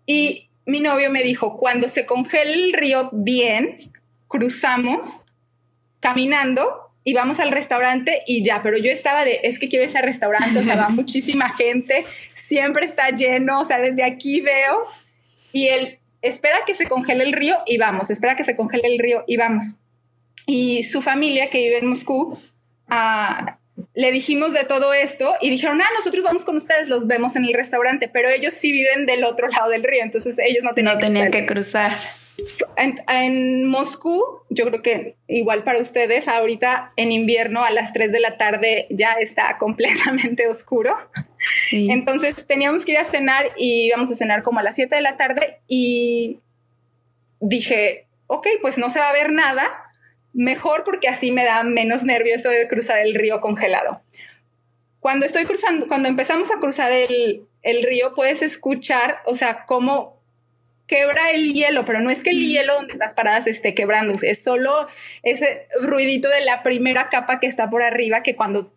[0.04, 3.76] Y mi novio me dijo, cuando se congela el río bien,
[4.26, 5.24] cruzamos
[6.00, 10.02] caminando y vamos al restaurante y ya, pero yo estaba de, es que quiero ese
[10.02, 14.82] restaurante, o sea, va muchísima gente, siempre está lleno, o sea, desde aquí veo.
[15.52, 18.98] Y él, espera que se congele el río y vamos, espera que se congele el
[18.98, 19.80] río y vamos.
[20.46, 22.38] Y su familia que vive en Moscú,
[22.88, 23.58] ah,
[23.94, 27.44] le dijimos de todo esto y dijeron, ah, nosotros vamos con ustedes, los vemos en
[27.44, 30.94] el restaurante, pero ellos sí viven del otro lado del río, entonces ellos no tenían,
[30.94, 31.96] no tenían que cruzar.
[32.77, 38.20] En, Moscú, yo creo que igual para ustedes, ahorita en invierno a las 3 de
[38.20, 40.94] la tarde ya está completamente oscuro.
[41.70, 45.03] Entonces teníamos que ir a cenar y íbamos a cenar como a las 7 de
[45.03, 46.40] la tarde y
[47.40, 49.68] dije, ok, pues no se va a ver nada,
[50.33, 54.03] mejor porque así me da menos nervioso de cruzar el río congelado.
[54.99, 60.23] Cuando estoy cruzando, cuando empezamos a cruzar el, el río, puedes escuchar, o sea, cómo
[60.87, 64.42] quebra el hielo, pero no es que el hielo donde estás paradas esté quebrando, es
[64.42, 64.87] solo
[65.23, 68.73] ese ruidito de la primera capa que está por arriba que cuando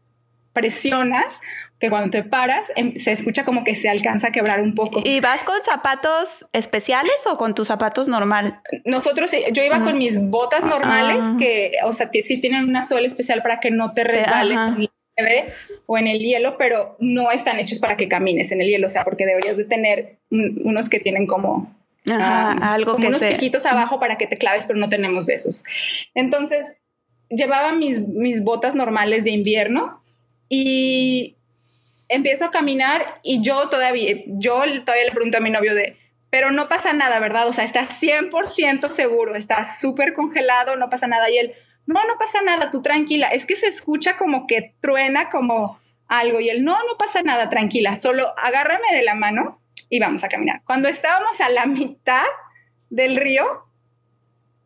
[0.58, 1.42] presionas,
[1.78, 5.02] que cuando te paras, em, se escucha como que se alcanza a quebrar un poco.
[5.06, 8.60] ¿Y vas con zapatos especiales o con tus zapatos normal?
[8.84, 11.36] Nosotros, yo iba con mis botas normales, ah.
[11.38, 14.90] que, o sea, sí tienen una suela especial para que no te resbales en la
[15.16, 15.54] nieve
[15.86, 18.90] o en el hielo, pero no están hechos para que camines en el hielo, o
[18.90, 21.72] sea, porque deberías de tener unos que tienen como
[22.12, 25.64] algo como unos piquitos abajo para que te claves, pero no tenemos de esos.
[26.14, 26.78] Entonces,
[27.30, 30.04] llevaba mis, mis botas normales de invierno
[30.50, 31.38] y
[32.10, 35.98] empiezo a caminar y yo todavía, yo todavía le pregunto a mi novio de,
[36.30, 37.48] pero no pasa nada, ¿verdad?
[37.48, 41.30] O sea, está 100% seguro, está súper congelado, no pasa nada.
[41.30, 41.54] Y él,
[41.86, 43.28] no, no pasa nada, tú tranquila.
[43.28, 46.40] Es que se escucha como que truena como algo.
[46.40, 50.30] Y él, no, no pasa nada, tranquila, solo agárrame de la mano y vamos a
[50.30, 50.62] caminar.
[50.66, 52.26] Cuando estábamos a la mitad
[52.90, 53.46] del río,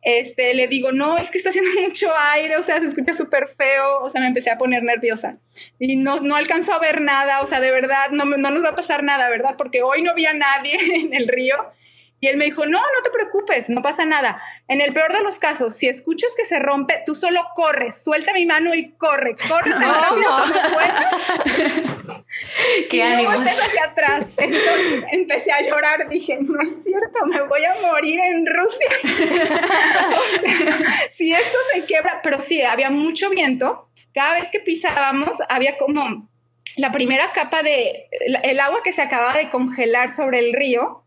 [0.02, 3.48] este, le digo, no, es que está haciendo mucho aire, o sea, se escucha súper
[3.48, 5.38] feo, o sea, me empecé a poner nerviosa
[5.78, 8.70] y no, no alcanzo a ver nada, o sea, de verdad, no, no nos va
[8.70, 9.54] a pasar nada, ¿verdad?
[9.56, 11.56] Porque hoy no vi a nadie en el río
[12.22, 14.40] y él me dijo, no, no te preocupes, no pasa nada.
[14.68, 18.32] En el peor de los casos, si escuchas que se rompe, tú solo corres, suelta
[18.32, 20.44] mi mano y corre, corre no, no.
[22.88, 23.40] Qué y ánimos.
[23.40, 24.26] No hacia atrás.
[24.36, 28.90] Entonces empecé a llorar, dije, no es cierto, me voy a morir en Rusia.
[30.16, 30.78] o sea,
[31.10, 33.88] si esto se quiebra, pero sí, había mucho viento.
[34.14, 36.28] Cada vez que pisábamos, había como
[36.76, 38.08] la primera capa de
[38.44, 41.01] el agua que se acababa de congelar sobre el río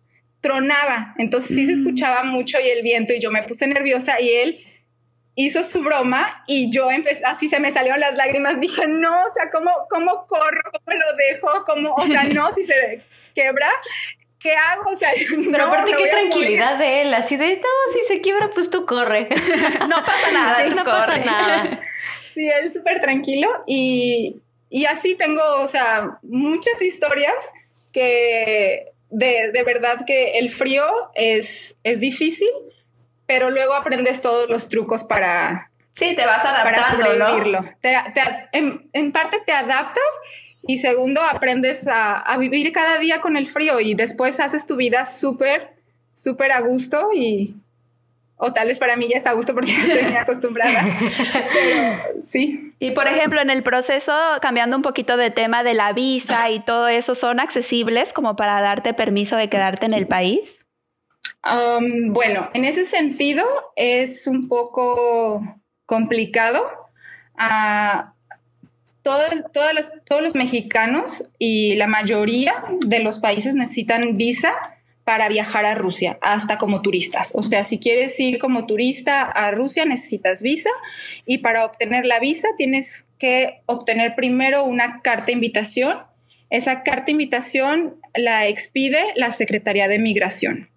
[0.45, 1.77] tronaba, entonces sí se mm.
[1.77, 4.60] escuchaba mucho y el viento y yo me puse nerviosa y él
[5.34, 9.34] hizo su broma y yo empecé, así se me salieron las lágrimas, dije, no, o
[9.34, 10.62] sea, ¿cómo, cómo corro?
[10.71, 11.65] ¿Cómo lo dejo?
[11.65, 13.01] ¿Cómo, o sea, no, si se
[13.34, 13.67] quebra,
[14.39, 14.91] ¿qué hago?
[14.91, 15.10] O sea,
[15.51, 19.25] Pero aparte qué tranquilidad de él, así de, no, si se quiebra, pues tú corre.
[19.89, 21.79] no pasa nada, no pasa nada.
[22.27, 27.34] Sí, él súper tranquilo y, y así tengo, o sea, muchas historias
[27.93, 28.84] que
[29.15, 32.49] de, verdad que el frío es, es difícil,
[33.25, 35.71] pero luego aprendes todos los trucos para...
[35.93, 37.63] Sí, te vas adaptando, sobrevivirlo.
[38.91, 40.04] en, parte te adaptas
[40.67, 44.75] y segundo aprendes a, a, vivir cada día con el frío y después haces tu
[44.75, 45.73] vida súper,
[46.13, 47.56] súper a gusto y,
[48.38, 50.84] o tal vez para mí ya está a gusto porque ya estoy acostumbrada.
[52.24, 52.74] sí.
[52.80, 56.60] Y por ejemplo, en el proceso, cambiando un poquito de tema de la visa y
[56.60, 60.65] todo eso, ¿son accesibles como para darte permiso de quedarte en el país?
[61.45, 63.45] Um, bueno, en ese sentido
[63.76, 65.41] es un poco
[65.86, 66.62] complicado.
[67.38, 68.15] Uh,
[69.04, 74.74] todos los mexicanos y la mayoría de los países necesitan visa
[75.05, 77.31] para viajar a Rusia, hasta como turistas.
[77.35, 80.71] O sea, si quieres ir como turista a Rusia, necesitas visa
[81.25, 85.99] y para obtener la visa tienes que obtener primero una carta de invitación.
[86.49, 90.74] Esa carta de invitación la expide la Secretaría de Migración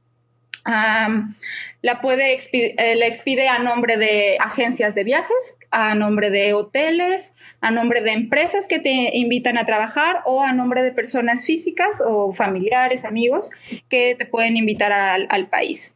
[0.69, 7.35] la puede eh, la expide a nombre de agencias de viajes, a nombre de hoteles,
[7.61, 12.03] a nombre de empresas que te invitan a trabajar o a nombre de personas físicas
[12.07, 13.51] o familiares, amigos
[13.89, 15.95] que te pueden invitar al, país.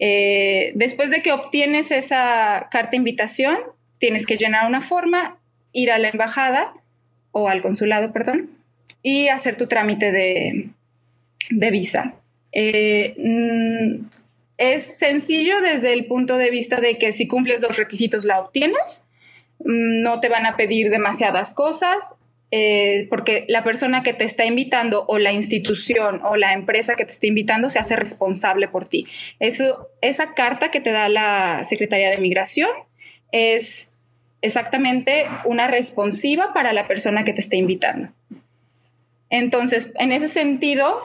[0.00, 3.56] Eh, después de que obtienes esa carta de invitación,
[3.98, 5.38] tienes que llenar una forma,
[5.72, 6.72] ir a la embajada
[7.32, 8.50] o al consulado, perdón,
[9.02, 10.70] y hacer tu trámite de,
[11.70, 12.14] visa.
[12.52, 14.06] Eh, mm,
[14.56, 19.04] es sencillo desde el punto de vista de que si cumples los requisitos la obtienes,
[19.60, 22.16] mm, no te van a pedir demasiadas cosas,
[22.50, 27.04] eh, porque la persona que te está invitando o la institución o la empresa que
[27.04, 29.06] te está invitando se hace responsable por ti.
[29.38, 32.70] Eso, esa carta que te da la Secretaría de Migración
[33.32, 33.92] es
[34.40, 38.08] exactamente una responsiva para la persona que te está invitando.
[39.30, 41.02] Entonces, en ese sentido,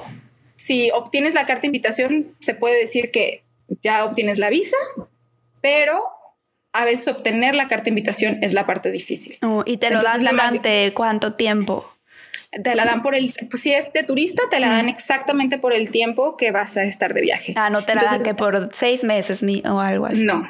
[0.56, 3.44] si obtienes la carta de invitación, se puede decir que
[3.82, 4.78] ya obtienes la visa,
[5.62, 6.00] pero
[6.74, 9.38] a veces obtener la carta de invitación es la parte difícil.
[9.42, 11.93] Oh, ¿Y te lo dan durante cuánto tiempo?
[12.62, 15.74] Te la dan por el, pues, si es de turista, te la dan exactamente por
[15.74, 17.54] el tiempo que vas a estar de viaje.
[17.56, 20.24] Ah, no te la dan que por seis meses ni, o algo así.
[20.24, 20.48] No,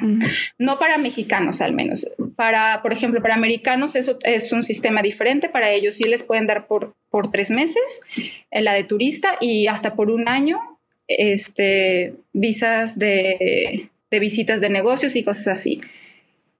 [0.58, 2.06] no para mexicanos al menos.
[2.36, 5.48] Para, por ejemplo, para americanos eso es un sistema diferente.
[5.48, 8.00] Para ellos sí les pueden dar por, por tres meses
[8.50, 10.60] en la de turista y hasta por un año
[11.06, 15.80] este, visas de, de visitas de negocios y cosas así.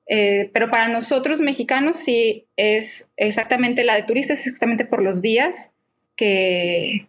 [0.06, 5.22] Eh, pero para nosotros mexicanos sí es exactamente la de turistas, es exactamente por los
[5.22, 5.72] días
[6.16, 7.06] que,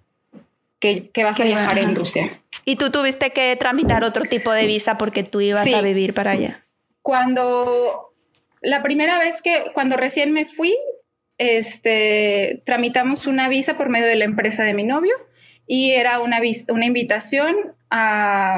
[0.80, 2.42] que, vas a viajar en Rusia.
[2.64, 6.32] ¿Y tú tuviste que tramitar otro tipo de visa porque tú ibas a vivir para
[6.32, 6.66] allá?
[7.02, 8.14] Cuando
[8.62, 10.74] la primera vez que, cuando recién me fui,
[11.38, 15.14] este, tramitamos una visa por medio de la empresa de mi novio
[15.68, 17.56] y era una, una invitación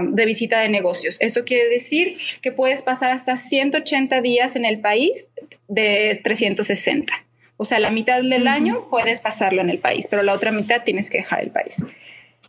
[0.09, 1.17] de visita de negocios.
[1.21, 5.27] Eso quiere decir que puedes pasar hasta 180 días en el país
[5.67, 7.13] de 360.
[7.57, 10.83] O sea, la mitad del año puedes pasarlo en el país, pero la otra mitad
[10.83, 11.83] tienes que dejar el país.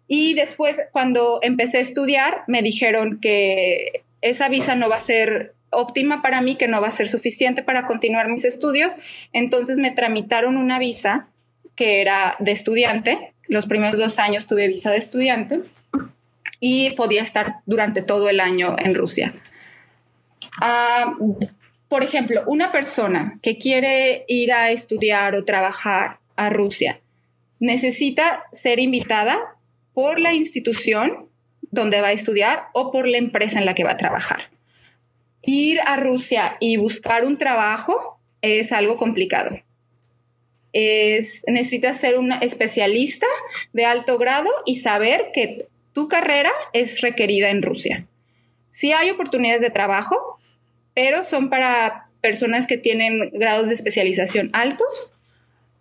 [0.07, 5.55] Y después, cuando empecé a estudiar, me dijeron que esa visa no va a ser
[5.71, 8.97] óptima para mí, que no va a ser suficiente para continuar mis estudios.
[9.33, 11.29] Entonces me tramitaron una visa
[11.75, 13.33] que era de estudiante.
[13.48, 15.62] Los primeros dos años tuve visa de estudiante
[16.61, 19.34] y podía estar durante todo el año en Rusia.
[20.61, 21.14] Ah,
[21.88, 27.00] por ejemplo, una persona que quiere ir a estudiar o trabajar a Rusia
[27.61, 29.38] necesita ser invitada
[29.94, 31.28] por la institución
[31.70, 34.50] donde va a estudiar o por la empresa en la que va a trabajar.
[35.42, 39.58] Ir a Rusia y buscar un trabajo es algo complicado.
[40.72, 43.26] Es, necesitas ser un especialista
[43.72, 48.07] de alto grado y saber que tu carrera es requerida en Rusia.
[48.70, 50.38] Sí hay oportunidades de trabajo,
[50.94, 55.12] pero son para personas que tienen grados de especialización altos.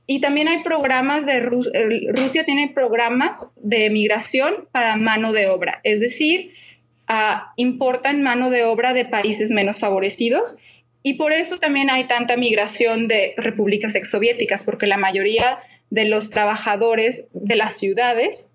[0.06, 6.00] Y también hay programas de Rusia tiene programas de migración para mano de obra, es
[6.00, 6.54] decir,
[7.08, 10.58] ah, importan mano de obra de países menos favorecidos
[11.04, 16.30] y por eso también hay tanta migración de repúblicas exsoviéticas, porque la mayoría de los
[16.30, 18.52] trabajadores de las ciudades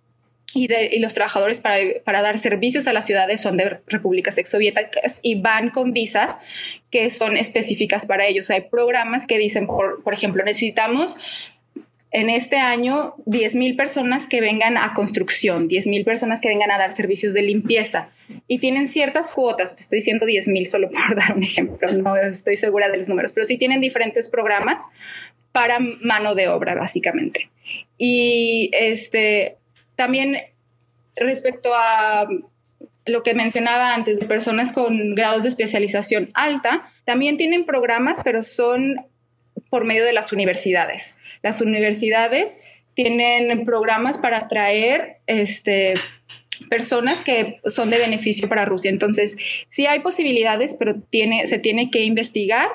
[0.54, 5.20] y, de, los trabajadores para, para, dar servicios a las ciudades son de repúblicas exsoviéticas
[5.22, 8.50] y van con visas que son específicas para ellos.
[8.50, 11.16] Hay programas que dicen, por, por ejemplo, necesitamos
[12.12, 16.70] en este año 10 mil personas que vengan a construcción, 10 mil personas que vengan
[16.70, 18.10] a dar servicios de limpieza
[18.46, 19.74] y tienen ciertas cuotas.
[19.74, 23.08] Te estoy diciendo 10 mil solo por dar un ejemplo, no estoy segura de los
[23.08, 24.88] números, pero sí tienen diferentes programas
[25.52, 27.50] para mano de obra, básicamente.
[27.96, 29.56] Y este,
[29.96, 30.36] también
[31.16, 32.26] respecto a
[33.06, 38.42] lo que mencionaba antes de personas con grados de especialización alta, también tienen programas, pero
[38.42, 38.96] son
[39.72, 41.16] por medio de las universidades.
[41.42, 42.60] Las universidades
[42.92, 45.94] tienen programas para atraer este,
[46.68, 48.90] personas que son de beneficio para Rusia.
[48.90, 49.34] Entonces,
[49.68, 52.68] sí hay posibilidades, pero tiene, se tiene que investigar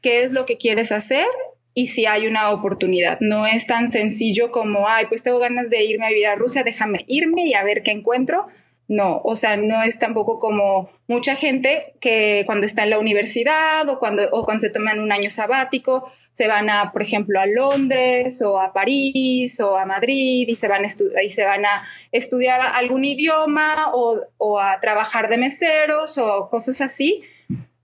[0.00, 1.26] qué es lo que quieres hacer
[1.74, 3.18] y si hay una oportunidad.
[3.20, 6.62] No es tan sencillo como, ay, pues tengo ganas de irme a vivir a Rusia,
[6.62, 8.46] déjame irme y a ver qué encuentro.
[8.86, 13.88] No, o sea, no es tampoco como mucha gente que cuando está en la universidad
[13.88, 17.46] o cuando, o cuando se toman un año sabático, se van a, por ejemplo, a
[17.46, 20.88] Londres o a París o a Madrid y se van a,
[21.22, 26.80] y se van a estudiar algún idioma o, o a trabajar de meseros o cosas
[26.82, 27.22] así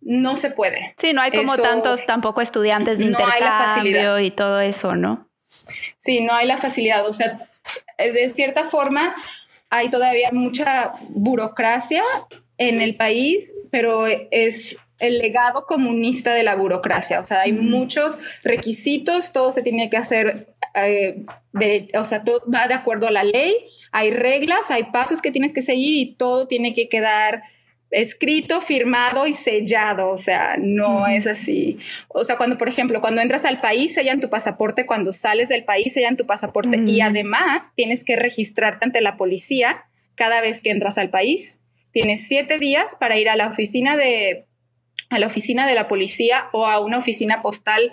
[0.00, 0.94] no se puede.
[0.98, 5.28] Sí, no hay como tantos tampoco estudiantes de intercambio y todo eso, ¿no?
[5.94, 7.06] Sí, no hay la facilidad.
[7.06, 7.46] O sea,
[7.98, 9.14] de cierta forma
[9.70, 12.02] hay todavía mucha burocracia
[12.58, 17.20] en el país, pero es el legado comunista de la burocracia.
[17.20, 21.24] O sea, hay muchos requisitos, todo se tiene que hacer, eh,
[21.94, 23.54] o sea, todo va de acuerdo a la ley,
[23.92, 27.42] hay reglas, hay pasos que tienes que seguir y todo tiene que quedar
[27.90, 31.78] escrito, firmado y sellado, o sea, no es así.
[32.08, 35.64] O sea, cuando, por ejemplo, cuando entras al país, sellan tu pasaporte, cuando sales del
[35.64, 40.70] país, sellan tu pasaporte y además tienes que registrarte ante la policía cada vez que
[40.70, 41.60] entras al país.
[41.92, 44.46] Tienes siete días para ir a la oficina de
[45.10, 47.92] a la oficina de la policía o a una oficina postal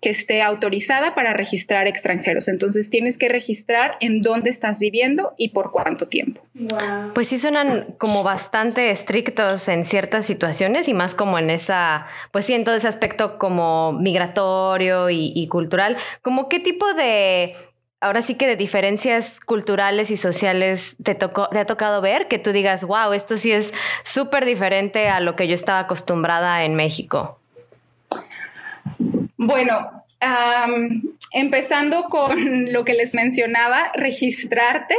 [0.00, 2.48] que esté autorizada para registrar extranjeros.
[2.48, 6.42] Entonces tienes que registrar en dónde estás viviendo y por cuánto tiempo.
[7.14, 12.46] Pues sí suenan como bastante estrictos en ciertas situaciones y más como en esa, pues
[12.46, 15.96] sí, en todo ese aspecto como migratorio y, y cultural.
[16.20, 17.54] ¿Como qué tipo de
[18.00, 22.38] ahora sí que de diferencias culturales y sociales te, tocó, te ha tocado ver que
[22.38, 23.72] tú digas, wow, esto sí es
[24.04, 27.40] súper diferente a lo que yo estaba acostumbrada en México?
[29.36, 29.90] Bueno,
[31.32, 32.36] empezando con
[32.72, 34.96] lo que les mencionaba, registrarte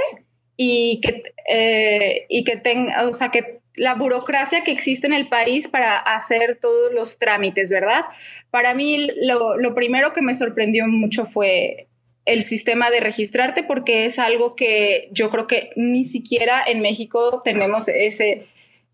[0.55, 5.67] y que, eh, que tenga, o sea, que la burocracia que existe en el país
[5.67, 8.05] para hacer todos los trámites, ¿verdad?
[8.49, 11.87] Para mí lo, lo primero que me sorprendió mucho fue
[12.27, 17.39] el sistema de registrarte porque es algo que yo creo que ni siquiera en México
[17.43, 18.47] tenemos ese,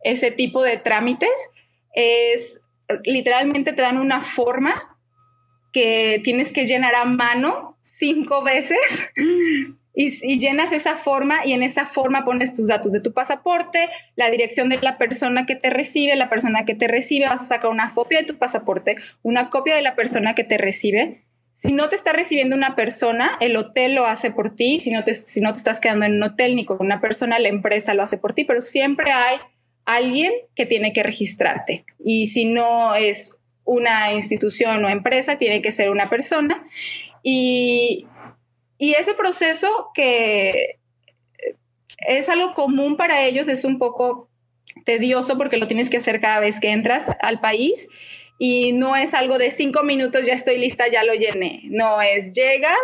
[0.04, 1.32] ese tipo de trámites.
[1.94, 2.64] Es
[3.04, 4.74] literalmente te dan una forma
[5.72, 9.10] que tienes que llenar a mano cinco veces
[9.96, 13.90] y, y, llenas esa forma y en esa forma pones tus datos de tu pasaporte,
[14.16, 17.46] la dirección de la persona que te recibe, la persona que te recibe, vas a
[17.46, 21.23] sacar una copia de tu pasaporte, una copia de la persona que te recibe
[21.54, 24.82] si no te está recibiendo una persona, el hotel lo hace por ti.
[24.82, 27.38] Si no, te, si no te estás quedando en un hotel ni con una persona,
[27.38, 29.38] la empresa lo hace por ti, pero siempre hay
[29.86, 31.86] alguien que tiene que registrarte.
[32.04, 36.66] Y si no es una institución o empresa, tiene que ser una persona.
[37.22, 38.08] Y,
[38.80, 40.80] y ese proceso que
[42.00, 44.28] es algo común para ellos es un poco
[44.86, 47.88] tedioso porque lo tienes que hacer cada vez que entras al país
[48.46, 51.62] y no es algo de cinco minutos, ya estoy lista, ya lo llené.
[51.64, 52.78] No es, llegas,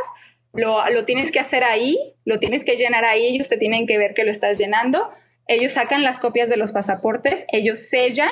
[0.54, 3.98] lo, lo tienes que hacer ahí, lo tienes que llenar ahí, ellos te tienen que
[3.98, 5.12] ver que lo estás llenando.
[5.48, 8.30] Ellos sacan las copias de los pasaportes, ellos sellan,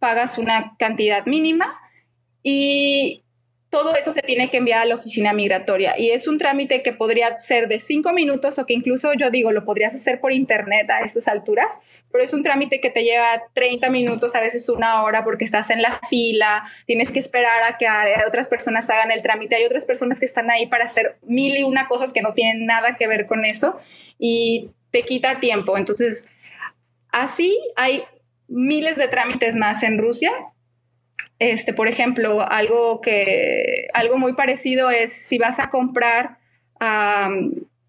[0.00, 1.68] pagas una cantidad mínima
[2.42, 3.22] y
[3.70, 6.92] todo eso se tiene que enviar a la oficina migratoria y es un trámite que
[6.92, 10.88] podría ser de cinco minutos o que incluso yo digo lo podrías hacer por internet
[10.90, 11.80] a estas alturas,
[12.12, 15.70] pero es un trámite que te lleva 30 minutos, a veces una hora porque estás
[15.70, 17.86] en la fila, tienes que esperar a que
[18.26, 21.64] otras personas hagan el trámite, hay otras personas que están ahí para hacer mil y
[21.64, 23.78] una cosas que no tienen nada que ver con eso
[24.18, 25.76] y te quita tiempo.
[25.76, 26.28] Entonces,
[27.10, 28.04] así hay
[28.48, 30.30] miles de trámites más en Rusia
[31.38, 36.38] este, por ejemplo, algo que, algo muy parecido es si vas a comprar,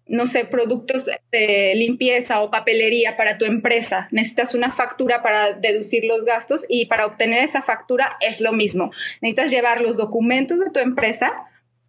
[0.06, 6.04] no sé, productos de limpieza o papelería para tu empresa, necesitas una factura para deducir
[6.04, 8.90] los gastos y para obtener esa factura es lo mismo.
[9.20, 11.32] Necesitas llevar los documentos de tu empresa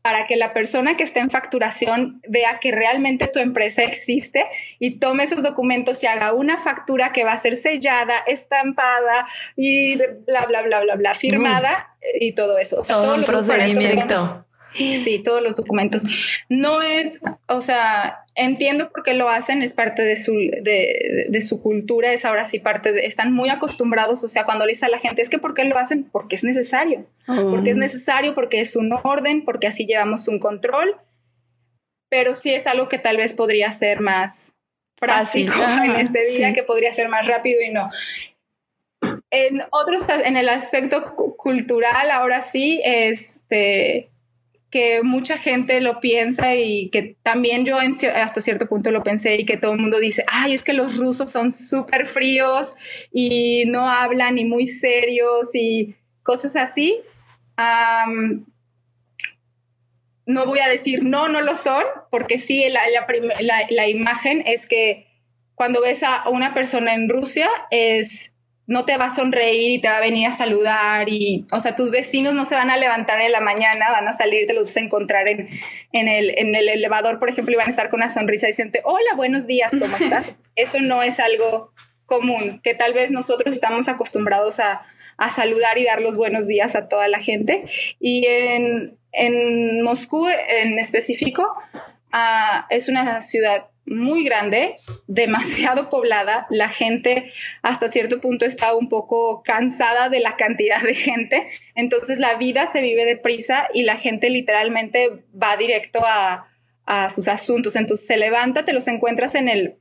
[0.01, 4.45] para que la persona que está en facturación vea que realmente tu empresa existe
[4.79, 9.25] y tome esos documentos y haga una factura que va a ser sellada, estampada
[9.55, 12.81] y bla, bla, bla, bla, bla, firmada y todo eso.
[12.87, 14.45] todo un procedimiento.
[14.76, 16.03] Sí, todos los documentos.
[16.47, 21.61] No es, o sea, entiendo por qué lo hacen, es parte de su, de, su
[21.61, 24.89] cultura, es ahora sí parte de, están muy acostumbrados, o sea, cuando le dice a
[24.89, 26.03] la gente, es que ¿por qué lo hacen?
[26.03, 27.80] Porque es necesario, porque es oh.
[27.80, 30.95] necesario, porque es un orden, porque así llevamos un control,
[32.09, 34.53] pero sí es algo que tal vez podría ser más
[34.99, 35.53] práctico
[35.84, 37.89] en este día, que podría ser más rápido y no.
[39.32, 44.09] En otros, en el aspecto cultural, ahora sí, este
[44.70, 47.78] que mucha gente lo piensa y que también yo
[48.13, 50.97] hasta cierto punto lo pensé y que todo el mundo dice, ay, es que los
[50.97, 52.76] rusos son súper fríos
[53.11, 57.01] y no hablan y muy serios y cosas así.
[60.26, 62.82] no voy a decir no, no lo son, porque sí, la,
[63.41, 65.07] la, la imagen es que
[65.55, 68.34] cuando ves a una persona en Rusia es
[68.70, 71.74] no te va a sonreír y te va a venir a saludar y, o sea,
[71.74, 74.65] tus vecinos no se van a levantar en la mañana, van a salir, te los
[74.65, 75.49] vas a encontrar en,
[75.91, 78.78] en, el, en el elevador, por ejemplo, y van a estar con una sonrisa diciendo,
[78.84, 80.36] hola, buenos días, ¿cómo estás?
[80.55, 81.74] Eso no es algo
[82.05, 84.84] común, que tal vez nosotros estamos acostumbrados a,
[85.17, 87.65] a saludar y dar los buenos días a toda la gente.
[87.99, 91.55] Y en, en Moscú en específico,
[92.13, 94.77] uh, es una ciudad muy grande,
[95.07, 97.31] demasiado poblada, la gente
[97.61, 102.67] hasta cierto punto está un poco cansada de la cantidad de gente, entonces la vida
[102.67, 106.45] se vive deprisa y la gente literalmente va directo a,
[107.11, 109.75] sus asuntos, entonces se levanta, te los encuentras en el,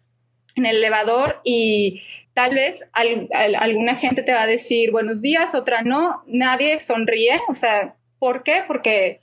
[0.56, 2.02] elevador y
[2.34, 7.54] tal vez alguna gente te va a decir buenos días, otra no, nadie sonríe, o
[7.54, 8.62] sea, ¿por qué?
[8.66, 9.22] Porque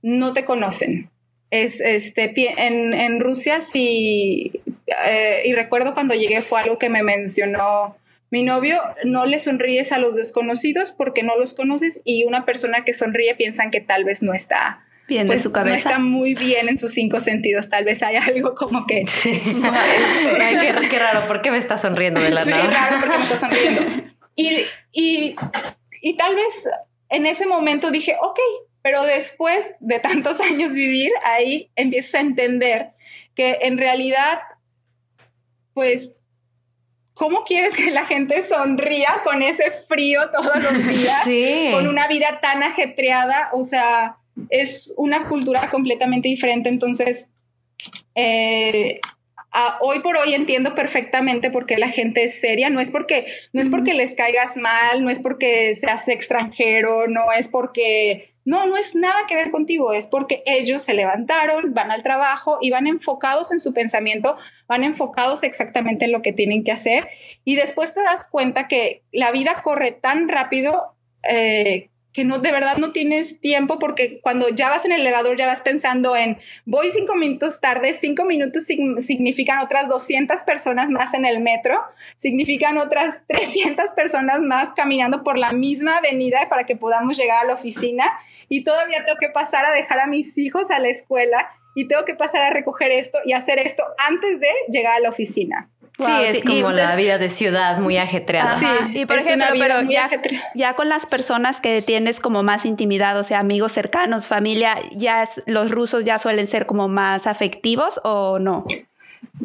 [0.00, 1.10] no te conocen.
[1.50, 4.60] Es, este, en, en Rusia sí,
[5.06, 7.96] eh, y recuerdo cuando llegué fue algo que me mencionó
[8.30, 12.84] mi novio no le sonríes a los desconocidos porque no los conoces y una persona
[12.84, 15.74] que sonríe piensan que tal vez no está bien pues, su cabeza.
[15.74, 17.68] No está muy bien en sus cinco sentidos.
[17.68, 19.04] Tal vez hay algo como que.
[19.16, 19.40] Sí.
[20.90, 22.66] qué, raro, ¿por qué me está sonriendo de la sí, nada?
[22.66, 23.82] raro, porque me está sonriendo.
[24.38, 25.34] Y, y,
[26.02, 26.68] y tal vez
[27.08, 28.38] en ese momento dije, ok,
[28.86, 32.90] pero después de tantos años vivir ahí, empiezas a entender
[33.34, 34.38] que en realidad,
[35.74, 36.22] pues
[37.14, 41.24] ¿Cómo quieres que la gente sonría con ese frío todos los días?
[41.24, 41.70] Sí.
[41.72, 43.48] Con una vida tan ajetreada.
[43.54, 44.18] O sea,
[44.50, 46.68] es una cultura completamente diferente.
[46.68, 47.30] Entonces,
[48.14, 49.00] eh,
[49.80, 52.68] hoy por hoy entiendo perfectamente por qué la gente es seria.
[52.68, 57.32] No es porque, no es porque les caigas mal, no es porque seas extranjero, no
[57.32, 61.90] es porque no, no es nada que ver contigo, es porque ellos se levantaron, van
[61.90, 64.36] al trabajo y van enfocados en su pensamiento,
[64.68, 67.08] van enfocados exactamente en lo que tienen que hacer.
[67.44, 70.94] Y después te das cuenta que la vida corre tan rápido
[71.28, 75.36] eh, que no, de verdad no tienes tiempo porque cuando ya vas en el elevador
[75.36, 81.12] ya vas pensando en voy cinco minutos tarde, cinco minutos significan otras 200 personas más
[81.12, 81.78] en el metro,
[82.16, 87.44] significan otras 300 personas más caminando por la misma avenida para que podamos llegar a
[87.44, 88.06] la oficina.
[88.48, 92.06] Y todavía tengo que pasar a dejar a mis hijos a la escuela y tengo
[92.06, 96.12] que pasar a recoger esto y hacer esto antes de llegar a la oficina sí,
[96.26, 98.58] es como la vida de ciudad muy ajetreada.
[98.58, 98.66] Sí,
[99.00, 100.08] y por ejemplo, pero ya,
[100.54, 105.28] ya, con las personas que tienes como más intimidad, o sea, amigos cercanos, familia, ya
[105.46, 108.64] los rusos ya suelen ser como más afectivos o no?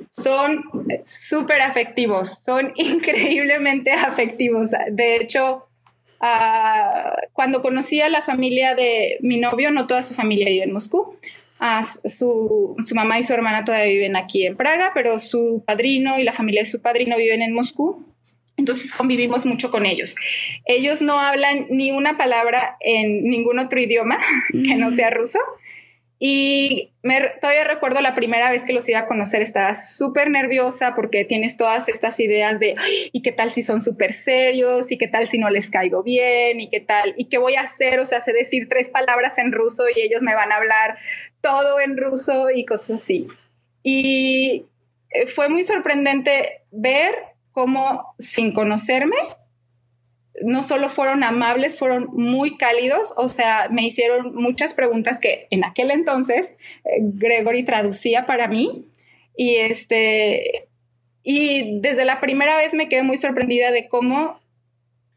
[0.09, 0.61] Son
[1.03, 4.69] súper afectivos, son increíblemente afectivos.
[4.91, 5.67] De hecho,
[6.21, 10.73] uh, cuando conocí a la familia de mi novio, no toda su familia vive en
[10.73, 11.17] Moscú,
[11.83, 16.23] su, su, mamá y su hermana todavía viven aquí en Praga, pero su padrino y
[16.23, 18.05] la familia de su padrino viven en Moscú.
[18.57, 20.15] Entonces convivimos mucho con ellos.
[20.65, 24.17] Ellos no hablan ni una palabra en ningún otro idioma
[24.51, 25.39] que no sea ruso.
[26.19, 30.93] Y me, todavía recuerdo la primera vez que los iba a conocer, estaba súper nerviosa
[30.93, 32.75] porque tienes todas estas ideas de,
[33.11, 34.91] ¿y qué tal si son súper serios?
[34.91, 36.59] ¿Y qué tal si no les caigo bien?
[36.59, 37.15] ¿Y qué tal?
[37.17, 37.99] ¿Y qué voy a hacer?
[37.99, 40.97] O sea, sé decir tres palabras en ruso y ellos me van a hablar
[41.41, 43.27] todo en ruso y cosas así.
[43.81, 44.67] Y
[45.09, 47.15] eh, fue muy sorprendente ver
[47.51, 49.17] cómo sin conocerme,
[50.43, 55.63] no solo fueron amables, fueron muy cálidos, o sea, me hicieron muchas preguntas que en
[55.63, 56.53] aquel entonces
[56.85, 58.87] eh, Gregory traducía para mí.
[59.35, 60.67] Y este
[61.23, 64.41] y desde la primera vez me quedé muy sorprendida de cómo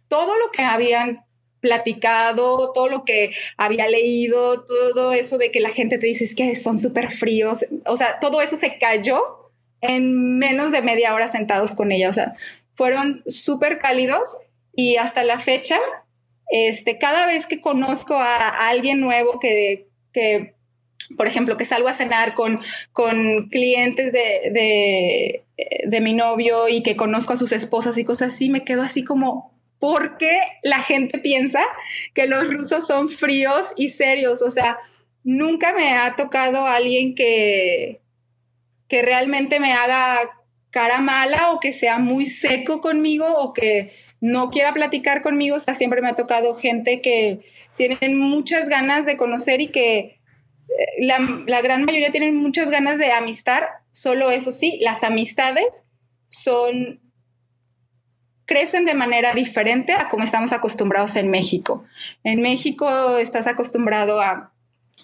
[0.08, 1.24] todo lo que habían
[1.60, 6.34] platicado, todo lo que había leído, todo eso de que la gente te dice es
[6.34, 9.50] que son súper fríos, o sea, todo eso se cayó
[9.80, 12.34] en menos de media hora sentados con ella, o sea,
[12.74, 14.40] fueron súper cálidos
[14.76, 15.78] y hasta la fecha,
[16.50, 20.54] este, cada vez que conozco a, alguien nuevo que, que,
[21.16, 22.60] por ejemplo, que salgo a cenar con,
[22.92, 25.44] con clientes de, de,
[25.86, 29.04] de mi novio y que conozco a sus esposas y cosas así, me quedo así
[29.04, 31.60] como, ¿por qué la gente piensa
[32.14, 34.42] que los rusos son fríos y serios?
[34.42, 34.78] O sea,
[35.22, 38.00] nunca me ha tocado alguien que,
[38.88, 40.30] que realmente me haga
[40.70, 43.92] cara mala o que sea muy seco conmigo o que
[44.24, 45.60] no quiera platicar conmigo.
[45.60, 47.40] Siempre me ha tocado gente que
[47.76, 50.18] tienen muchas ganas de conocer y que eh,
[51.00, 53.64] la, gran mayoría tienen muchas ganas de amistad.
[53.90, 55.84] Solo eso sí, las amistades
[56.30, 57.02] son
[58.46, 61.84] crecen de manera diferente a como estamos acostumbrados en México.
[62.22, 64.53] En México estás acostumbrado a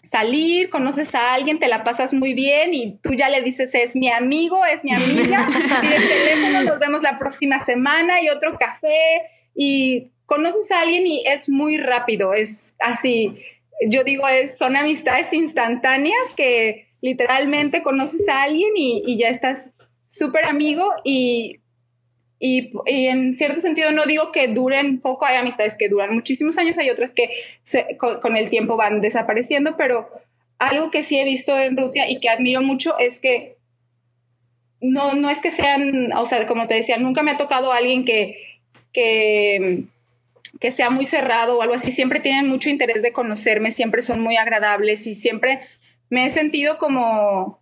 [0.03, 3.97] salir, conoces a alguien, te la pasas muy bien y tú ya le dices es
[3.97, 5.49] mi amigo, es mi amiga,
[5.83, 9.23] y el teléfono, nos vemos la próxima semana y otro café
[9.55, 13.37] y conoces a alguien y es muy rápido, es así,
[13.89, 19.75] yo digo, es, son amistades instantáneas que literalmente conoces a alguien y, y ya estás
[20.07, 21.61] súper amigo y
[22.43, 26.79] y, en cierto sentido no digo que duren poco, hay amistades que duran muchísimos años,
[26.79, 27.31] hay otras que
[27.99, 30.09] con, el tiempo van desapareciendo, pero
[30.59, 33.59] algo que sí he visto en Rusia y que admiro mucho es que
[34.81, 38.07] no, no es que sean, o sea, como te decía, nunca me ha tocado alguien
[38.07, 38.59] que,
[38.91, 39.85] que,
[40.59, 44.23] que sea muy cerrado o algo así, siempre tienen mucho interés de conocerme, siempre son
[44.23, 45.61] muy agradables y siempre
[46.09, 47.60] me he sentido como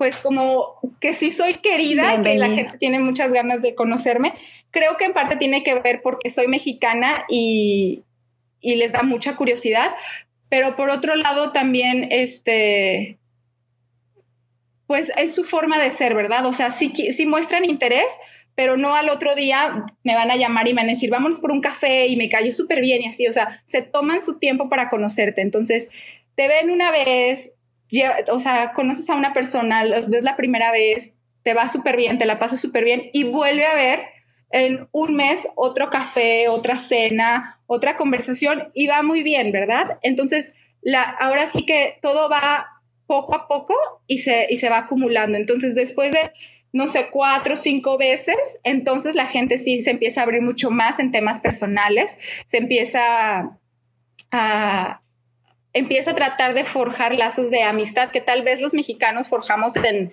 [0.00, 4.32] pues como que sí soy querida, que la gente tiene muchas ganas de conocerme.
[4.70, 8.02] Creo que en parte tiene que ver porque soy mexicana y,
[8.62, 9.94] les da mucha curiosidad,
[10.48, 13.18] pero por otro lado también, este,
[14.86, 16.46] pues es su forma de ser, ¿verdad?
[16.46, 18.06] O sea, sí, sí muestran interés,
[18.54, 21.40] pero no al otro día me van a llamar y me van a decir, vámonos
[21.40, 24.38] por un café y me cayó súper bien y así, o sea, se toman su
[24.38, 25.42] tiempo para conocerte.
[25.42, 25.90] Entonces,
[26.36, 27.54] te ven una vez,
[28.30, 32.18] o sea, conoces a una persona, los ves la primera vez, te va súper bien,
[32.18, 34.00] te la pasas súper bien y vuelve a ver
[34.50, 39.98] en un mes otro café, otra cena, otra conversación y va muy bien, ¿verdad?
[40.02, 42.66] Entonces, la, ahora sí que todo va
[43.06, 43.74] poco a poco
[44.06, 45.36] y se, y se va acumulando.
[45.36, 46.30] Entonces, después de,
[46.72, 50.70] no sé, cuatro o cinco veces, entonces la gente sí se empieza a abrir mucho
[50.70, 52.16] más en temas personales,
[52.46, 53.58] se empieza
[54.30, 55.02] a,
[55.72, 60.12] empieza a tratar de forjar lazos de amistad que tal vez los mexicanos forjamos en,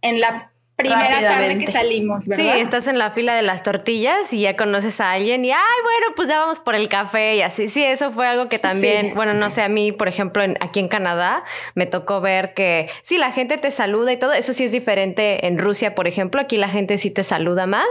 [0.00, 0.51] en la
[0.82, 2.54] primera tarde que salimos, ¿verdad?
[2.54, 5.58] Sí, estás en la fila de las tortillas y ya conoces a alguien y, ay,
[5.82, 7.68] bueno, pues ya vamos por el café y así.
[7.68, 10.88] Sí, eso fue algo que también, bueno, no sé, a mí, por ejemplo, aquí en
[10.88, 14.32] Canadá me tocó ver que sí, la gente te saluda y todo.
[14.32, 16.40] Eso sí es diferente en Rusia, por ejemplo.
[16.40, 17.86] Aquí la gente sí te saluda más,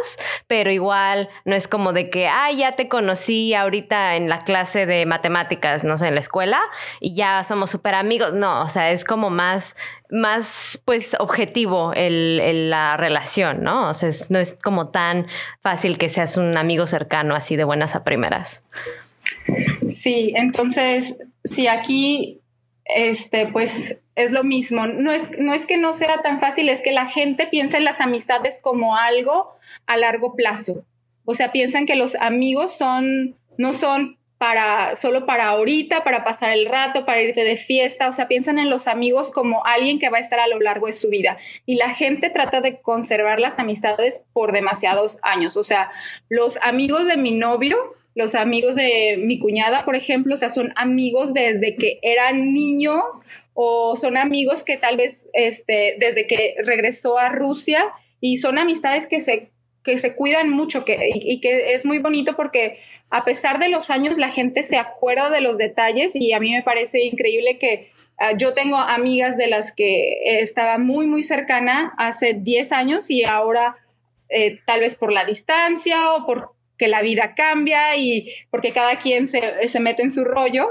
[0.48, 4.86] pero igual no es como de que, ay, ya te conocí ahorita en la clase
[4.86, 6.60] de matemáticas, no sé, en la escuela
[7.00, 8.34] y ya somos súper amigos.
[8.34, 9.76] No, o sea, es como más
[10.12, 13.90] más pues objetivo el, la relación, ¿no?
[13.90, 15.28] O sea, no es como tan
[15.62, 18.64] fácil que seas un amigo cercano así de buenas a primeras.
[19.88, 22.42] Sí, entonces, sí, aquí,
[22.86, 24.86] este, pues es lo mismo.
[24.86, 27.86] No es, no es que no sea tan fácil, es que la gente piensa en
[27.86, 29.54] las amistades como algo
[29.88, 30.84] a largo plazo.
[31.24, 36.52] O sea, piensan que los amigos son, no son para solo para ahorita, para pasar
[36.52, 40.10] el rato, para irte de fiesta, o sea, piensan en los amigos como alguien que
[40.10, 41.38] va a estar a lo largo de su vida.
[41.68, 45.92] Y la gente trata de conservar las amistades por demasiados años, o sea,
[46.28, 47.78] los amigos de mi novio,
[48.16, 53.04] los amigos de mi cuñada, por ejemplo, o sea, son amigos desde que eran niños
[53.54, 57.94] o son amigos que tal vez este, desde que regresó a Rusia.
[58.20, 59.52] Y son amistades que se
[59.84, 62.78] que se cuidan mucho que, y, que es muy bonito porque
[63.12, 66.52] a pesar de los años la gente se acuerda de los detalles y a mí
[66.54, 71.94] me parece increíble que ah, yo tengo amigas de las que estaba muy, muy cercana
[71.98, 73.76] hace 10 años y ahora
[74.30, 79.28] eh, tal vez por la distancia o porque la vida cambia y porque cada quien
[79.28, 80.70] se, se mete en su rollo,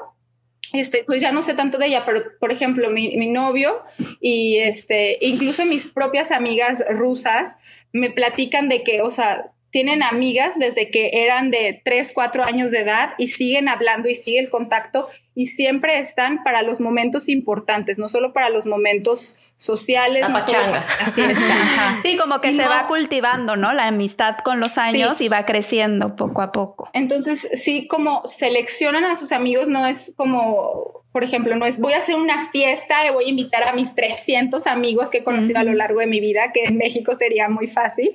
[0.72, 3.74] este, pues ya no sé tanto de ella, pero por ejemplo, mi, mi, novio
[4.20, 7.58] y este, incluso mis propias amigas rusas
[7.92, 12.70] me platican de que, o sea, tienen amigas desde que eran de 3, 4 años
[12.70, 17.28] de edad y siguen hablando y sigue el contacto y siempre están para los momentos
[17.28, 20.22] importantes, no solo para los momentos sociales.
[20.22, 20.86] La pachanga.
[22.02, 23.72] sí, como que se va cultivando, ¿no?
[23.72, 26.90] La amistad con los años y va creciendo poco a poco.
[26.92, 31.92] Entonces, sí, como seleccionan a sus amigos, no es como, por ejemplo, no es voy
[31.92, 35.60] a hacer una fiesta y voy a invitar a mis 300 amigos que he conocido
[35.60, 38.14] a lo largo de mi vida, que en México sería muy fácil,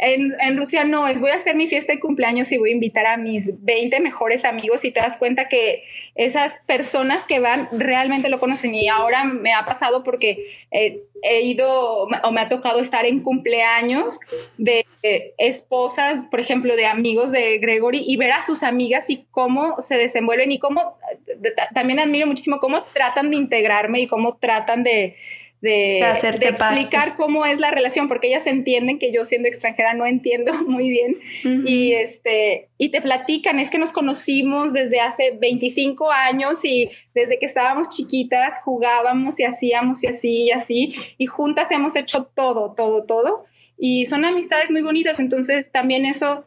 [0.00, 3.06] en, Rusia no, es voy a hacer mi fiesta de cumpleaños y voy a invitar
[3.06, 5.84] a mis 20 mejores amigos y te das cuenta que
[6.14, 8.74] esas personas que van realmente lo conocen.
[8.74, 13.20] Y ahora me ha pasado porque eh, he ido o me ha tocado estar en
[13.20, 14.18] cumpleaños
[14.58, 14.84] de
[15.38, 19.96] esposas, por ejemplo, de amigos de Gregory y ver a sus amigas y cómo se
[19.96, 20.98] desenvuelven y cómo
[21.74, 25.16] también admiro muchísimo cómo tratan de integrarme y cómo tratan de
[25.60, 30.52] de, explicar cómo es la relación, porque ellas entienden que yo siendo extranjera no entiendo
[30.66, 31.18] muy bien.
[31.66, 37.38] Y, este, y te platican, es que nos conocimos desde hace 25 años y desde
[37.38, 42.74] que estábamos chiquitas jugábamos y hacíamos y así y así y juntas hemos hecho todo,
[42.74, 43.44] todo, todo.
[43.78, 46.46] Y son amistades muy bonitas, entonces también eso,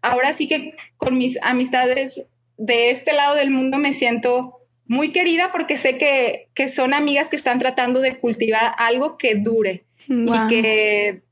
[0.00, 4.57] ahora sí que con mis amistades de este lado del mundo me siento
[4.88, 9.36] muy querida porque sé que, que, son amigas que están tratando de cultivar algo que
[9.36, 11.22] dure y que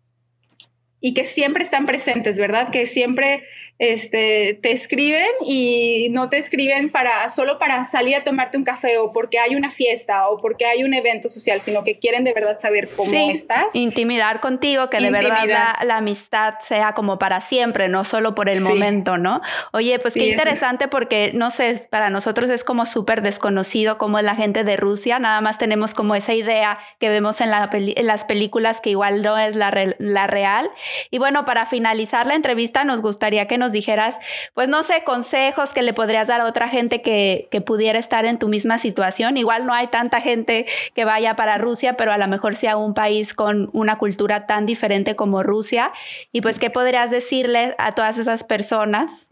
[1.01, 2.71] y que siempre están presentes, ¿verdad?
[2.71, 3.45] Que siempre
[3.79, 8.99] este, te escriben y no te escriben para, solo para salir a tomarte un café
[8.99, 12.33] o porque hay una fiesta o porque hay un evento social, sino que quieren de
[12.33, 13.75] verdad saber cómo estás.
[13.75, 18.61] Intimidar contigo, que de verdad la, amistad sea como para siempre, no solo por el
[18.61, 19.41] momento, ¿no?
[19.73, 24.25] Oye, pues qué interesante porque, no sé, para nosotros es como súper desconocido cómo es
[24.25, 28.81] la gente de Rusia, nada más tenemos como esa idea que vemos en, las películas
[28.81, 30.71] que igual no es la, la real.
[31.11, 34.17] Y bueno, para finalizar la entrevista nos gustaría que nos dijeras,
[34.55, 38.25] pues no sé, consejos que le podrías dar a otra gente que, que pudiera estar
[38.25, 39.37] en tu misma situación.
[39.37, 42.95] Igual no hay tanta gente que vaya para Rusia, pero a lo mejor sea un
[42.95, 45.93] país con una cultura tan diferente como Rusia.
[46.33, 49.29] Y pues, ¿qué podrías decirle a todas esas personas?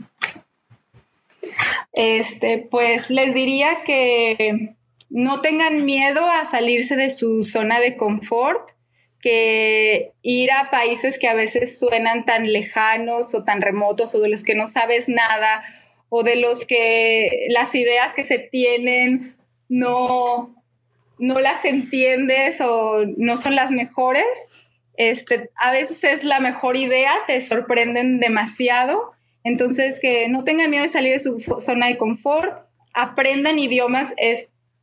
[1.92, 4.74] Este, pues les diría que
[5.10, 8.70] no tengan miedo a salirse de su zona de confort,
[9.24, 14.28] que ir a países que a veces suenan tan lejanos o tan remotos o de
[14.28, 15.64] los que no sabes nada
[16.10, 19.34] o de los que las ideas que se tienen
[19.70, 20.54] no,
[21.18, 24.26] no las entiendes o no son las mejores,
[24.98, 29.14] este, a veces es la mejor idea, te sorprenden demasiado.
[29.42, 32.60] Entonces, que no tengan miedo de salir de su zona de confort,
[32.92, 34.12] aprendan idiomas,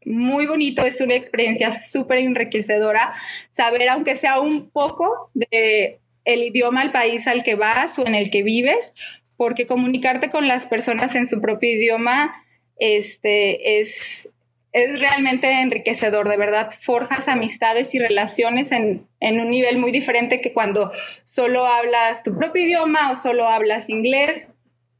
[0.05, 3.13] muy bonito, es una experiencia súper enriquecedora
[3.49, 8.15] saber, aunque sea un poco de el idioma al país al que vas o en
[8.15, 8.93] el que vives,
[9.37, 12.43] porque comunicarte con las personas en su propio idioma
[12.77, 14.29] este, es,
[14.71, 20.41] es realmente enriquecedor, de verdad, forjas amistades y relaciones en, en, un nivel muy diferente
[20.41, 20.91] que cuando
[21.23, 24.53] solo hablas tu propio idioma o solo hablas inglés.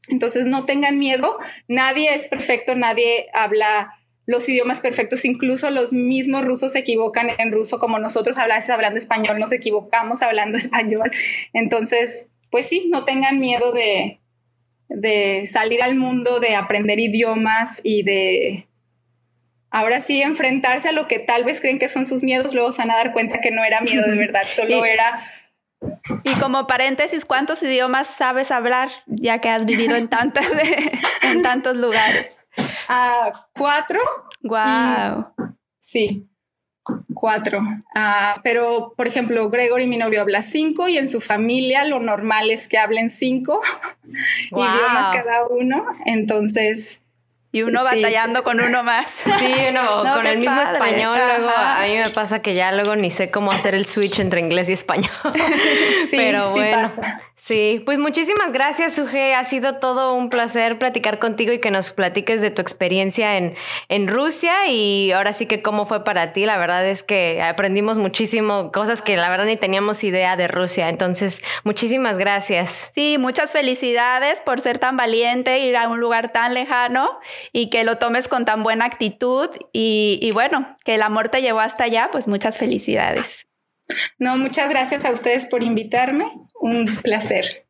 [0.08, 1.38] Entonces no tengan miedo,
[1.68, 3.96] nadie es perfecto, nadie habla
[4.26, 8.70] los idiomas perfectos, incluso los mismos rusos se equivocan en ruso como nosotros a veces
[8.70, 11.10] hablando español, nos equivocamos hablando español.
[11.52, 14.20] Entonces, pues sí, no tengan miedo de,
[14.88, 18.68] de salir al mundo, de aprender idiomas y de
[19.70, 22.82] ahora sí enfrentarse a lo que tal vez creen que son sus miedos, luego se
[22.82, 25.26] van a dar cuenta que no era miedo de verdad, solo era...
[26.22, 30.46] Y como paréntesis, ¿cuántos idiomas sabes hablar ya que has vivido en, tantas,
[31.22, 32.30] en tantos lugares?
[32.88, 34.00] A cuatro.
[34.42, 35.26] Wow.
[35.78, 36.28] sí,
[37.14, 37.60] cuatro.
[37.94, 42.50] Ah, pero, por ejemplo, Gregory, mi novio, habla cinco y en su familia lo normal
[42.50, 43.60] es que hablen cinco
[44.50, 45.86] idiomas cada uno.
[46.06, 47.02] Entonces,
[47.54, 49.06] y uno batallando con uno más.
[49.38, 51.18] Sí, uno con el mismo español.
[51.18, 54.40] Luego a mí me pasa que ya luego ni sé cómo hacer el switch entre
[54.40, 55.10] inglés y español.
[56.06, 56.82] sí, Pero bueno.
[56.82, 57.20] Pasa.
[57.44, 59.34] Sí, pues muchísimas gracias, Suje.
[59.34, 63.56] Ha sido todo un placer platicar contigo y que nos platiques de tu experiencia en,
[63.88, 66.46] en Rusia y ahora sí que cómo fue para ti.
[66.46, 70.88] La verdad es que aprendimos muchísimo, cosas que la verdad ni teníamos idea de Rusia.
[70.88, 72.92] Entonces, muchísimas gracias.
[72.94, 77.10] Sí, muchas felicidades por ser tan valiente, ir a un lugar tan lejano
[77.52, 81.42] y que lo tomes con tan buena actitud y, y bueno, que el amor te
[81.42, 83.46] llevó hasta allá, pues muchas felicidades.
[84.18, 86.26] No, muchas gracias a ustedes por invitarme.
[86.60, 87.66] Un placer.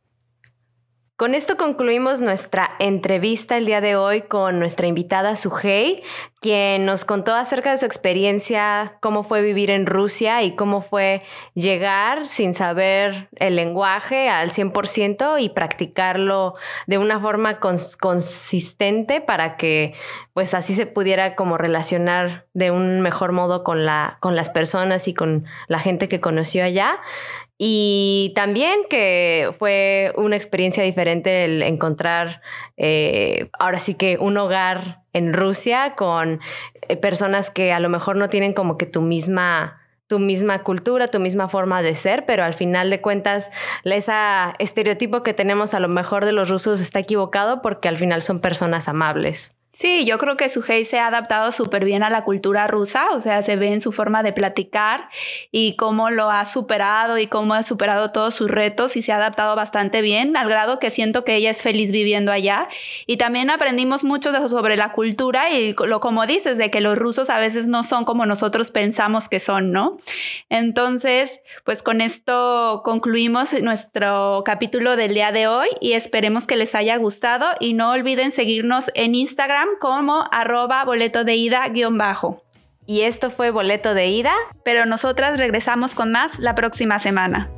[1.22, 6.02] Con esto concluimos nuestra entrevista el día de hoy con nuestra invitada Sujei,
[6.40, 11.22] quien nos contó acerca de su experiencia, cómo fue vivir en Rusia y cómo fue
[11.54, 16.54] llegar sin saber el lenguaje al 100% y practicarlo
[16.88, 19.94] de una forma consistente para que
[20.32, 25.06] pues así se pudiera como relacionar de un mejor modo con, la, con las personas
[25.06, 26.98] y con la gente que conoció allá.
[27.64, 32.42] Y también que fue una experiencia diferente el encontrar
[32.76, 36.40] eh, ahora sí que un hogar en Rusia con
[36.88, 41.06] eh, personas que a lo mejor no tienen como que tu misma tu misma cultura,
[41.06, 43.52] tu misma forma de ser, pero al final de cuentas,
[43.84, 44.12] ese
[44.58, 48.40] estereotipo que tenemos a lo mejor de los rusos está equivocado porque al final son
[48.40, 49.54] personas amables.
[49.82, 53.20] Sí, yo creo que Suhei se ha adaptado súper bien a la cultura rusa, o
[53.20, 55.08] sea, se ve en su forma de platicar
[55.50, 59.16] y cómo lo ha superado y cómo ha superado todos sus retos y se ha
[59.16, 62.68] adaptado bastante bien, al grado que siento que ella es feliz viviendo allá.
[63.08, 66.96] Y también aprendimos mucho de, sobre la cultura y lo como dices, de que los
[66.96, 69.98] rusos a veces no son como nosotros pensamos que son, ¿no?
[70.48, 76.76] Entonces, pues con esto concluimos nuestro capítulo del día de hoy y esperemos que les
[76.76, 82.42] haya gustado y no olviden seguirnos en Instagram como arroba boleto de ida guion bajo.
[82.86, 87.48] Y esto fue boleto de ida, pero nosotras regresamos con más la próxima semana.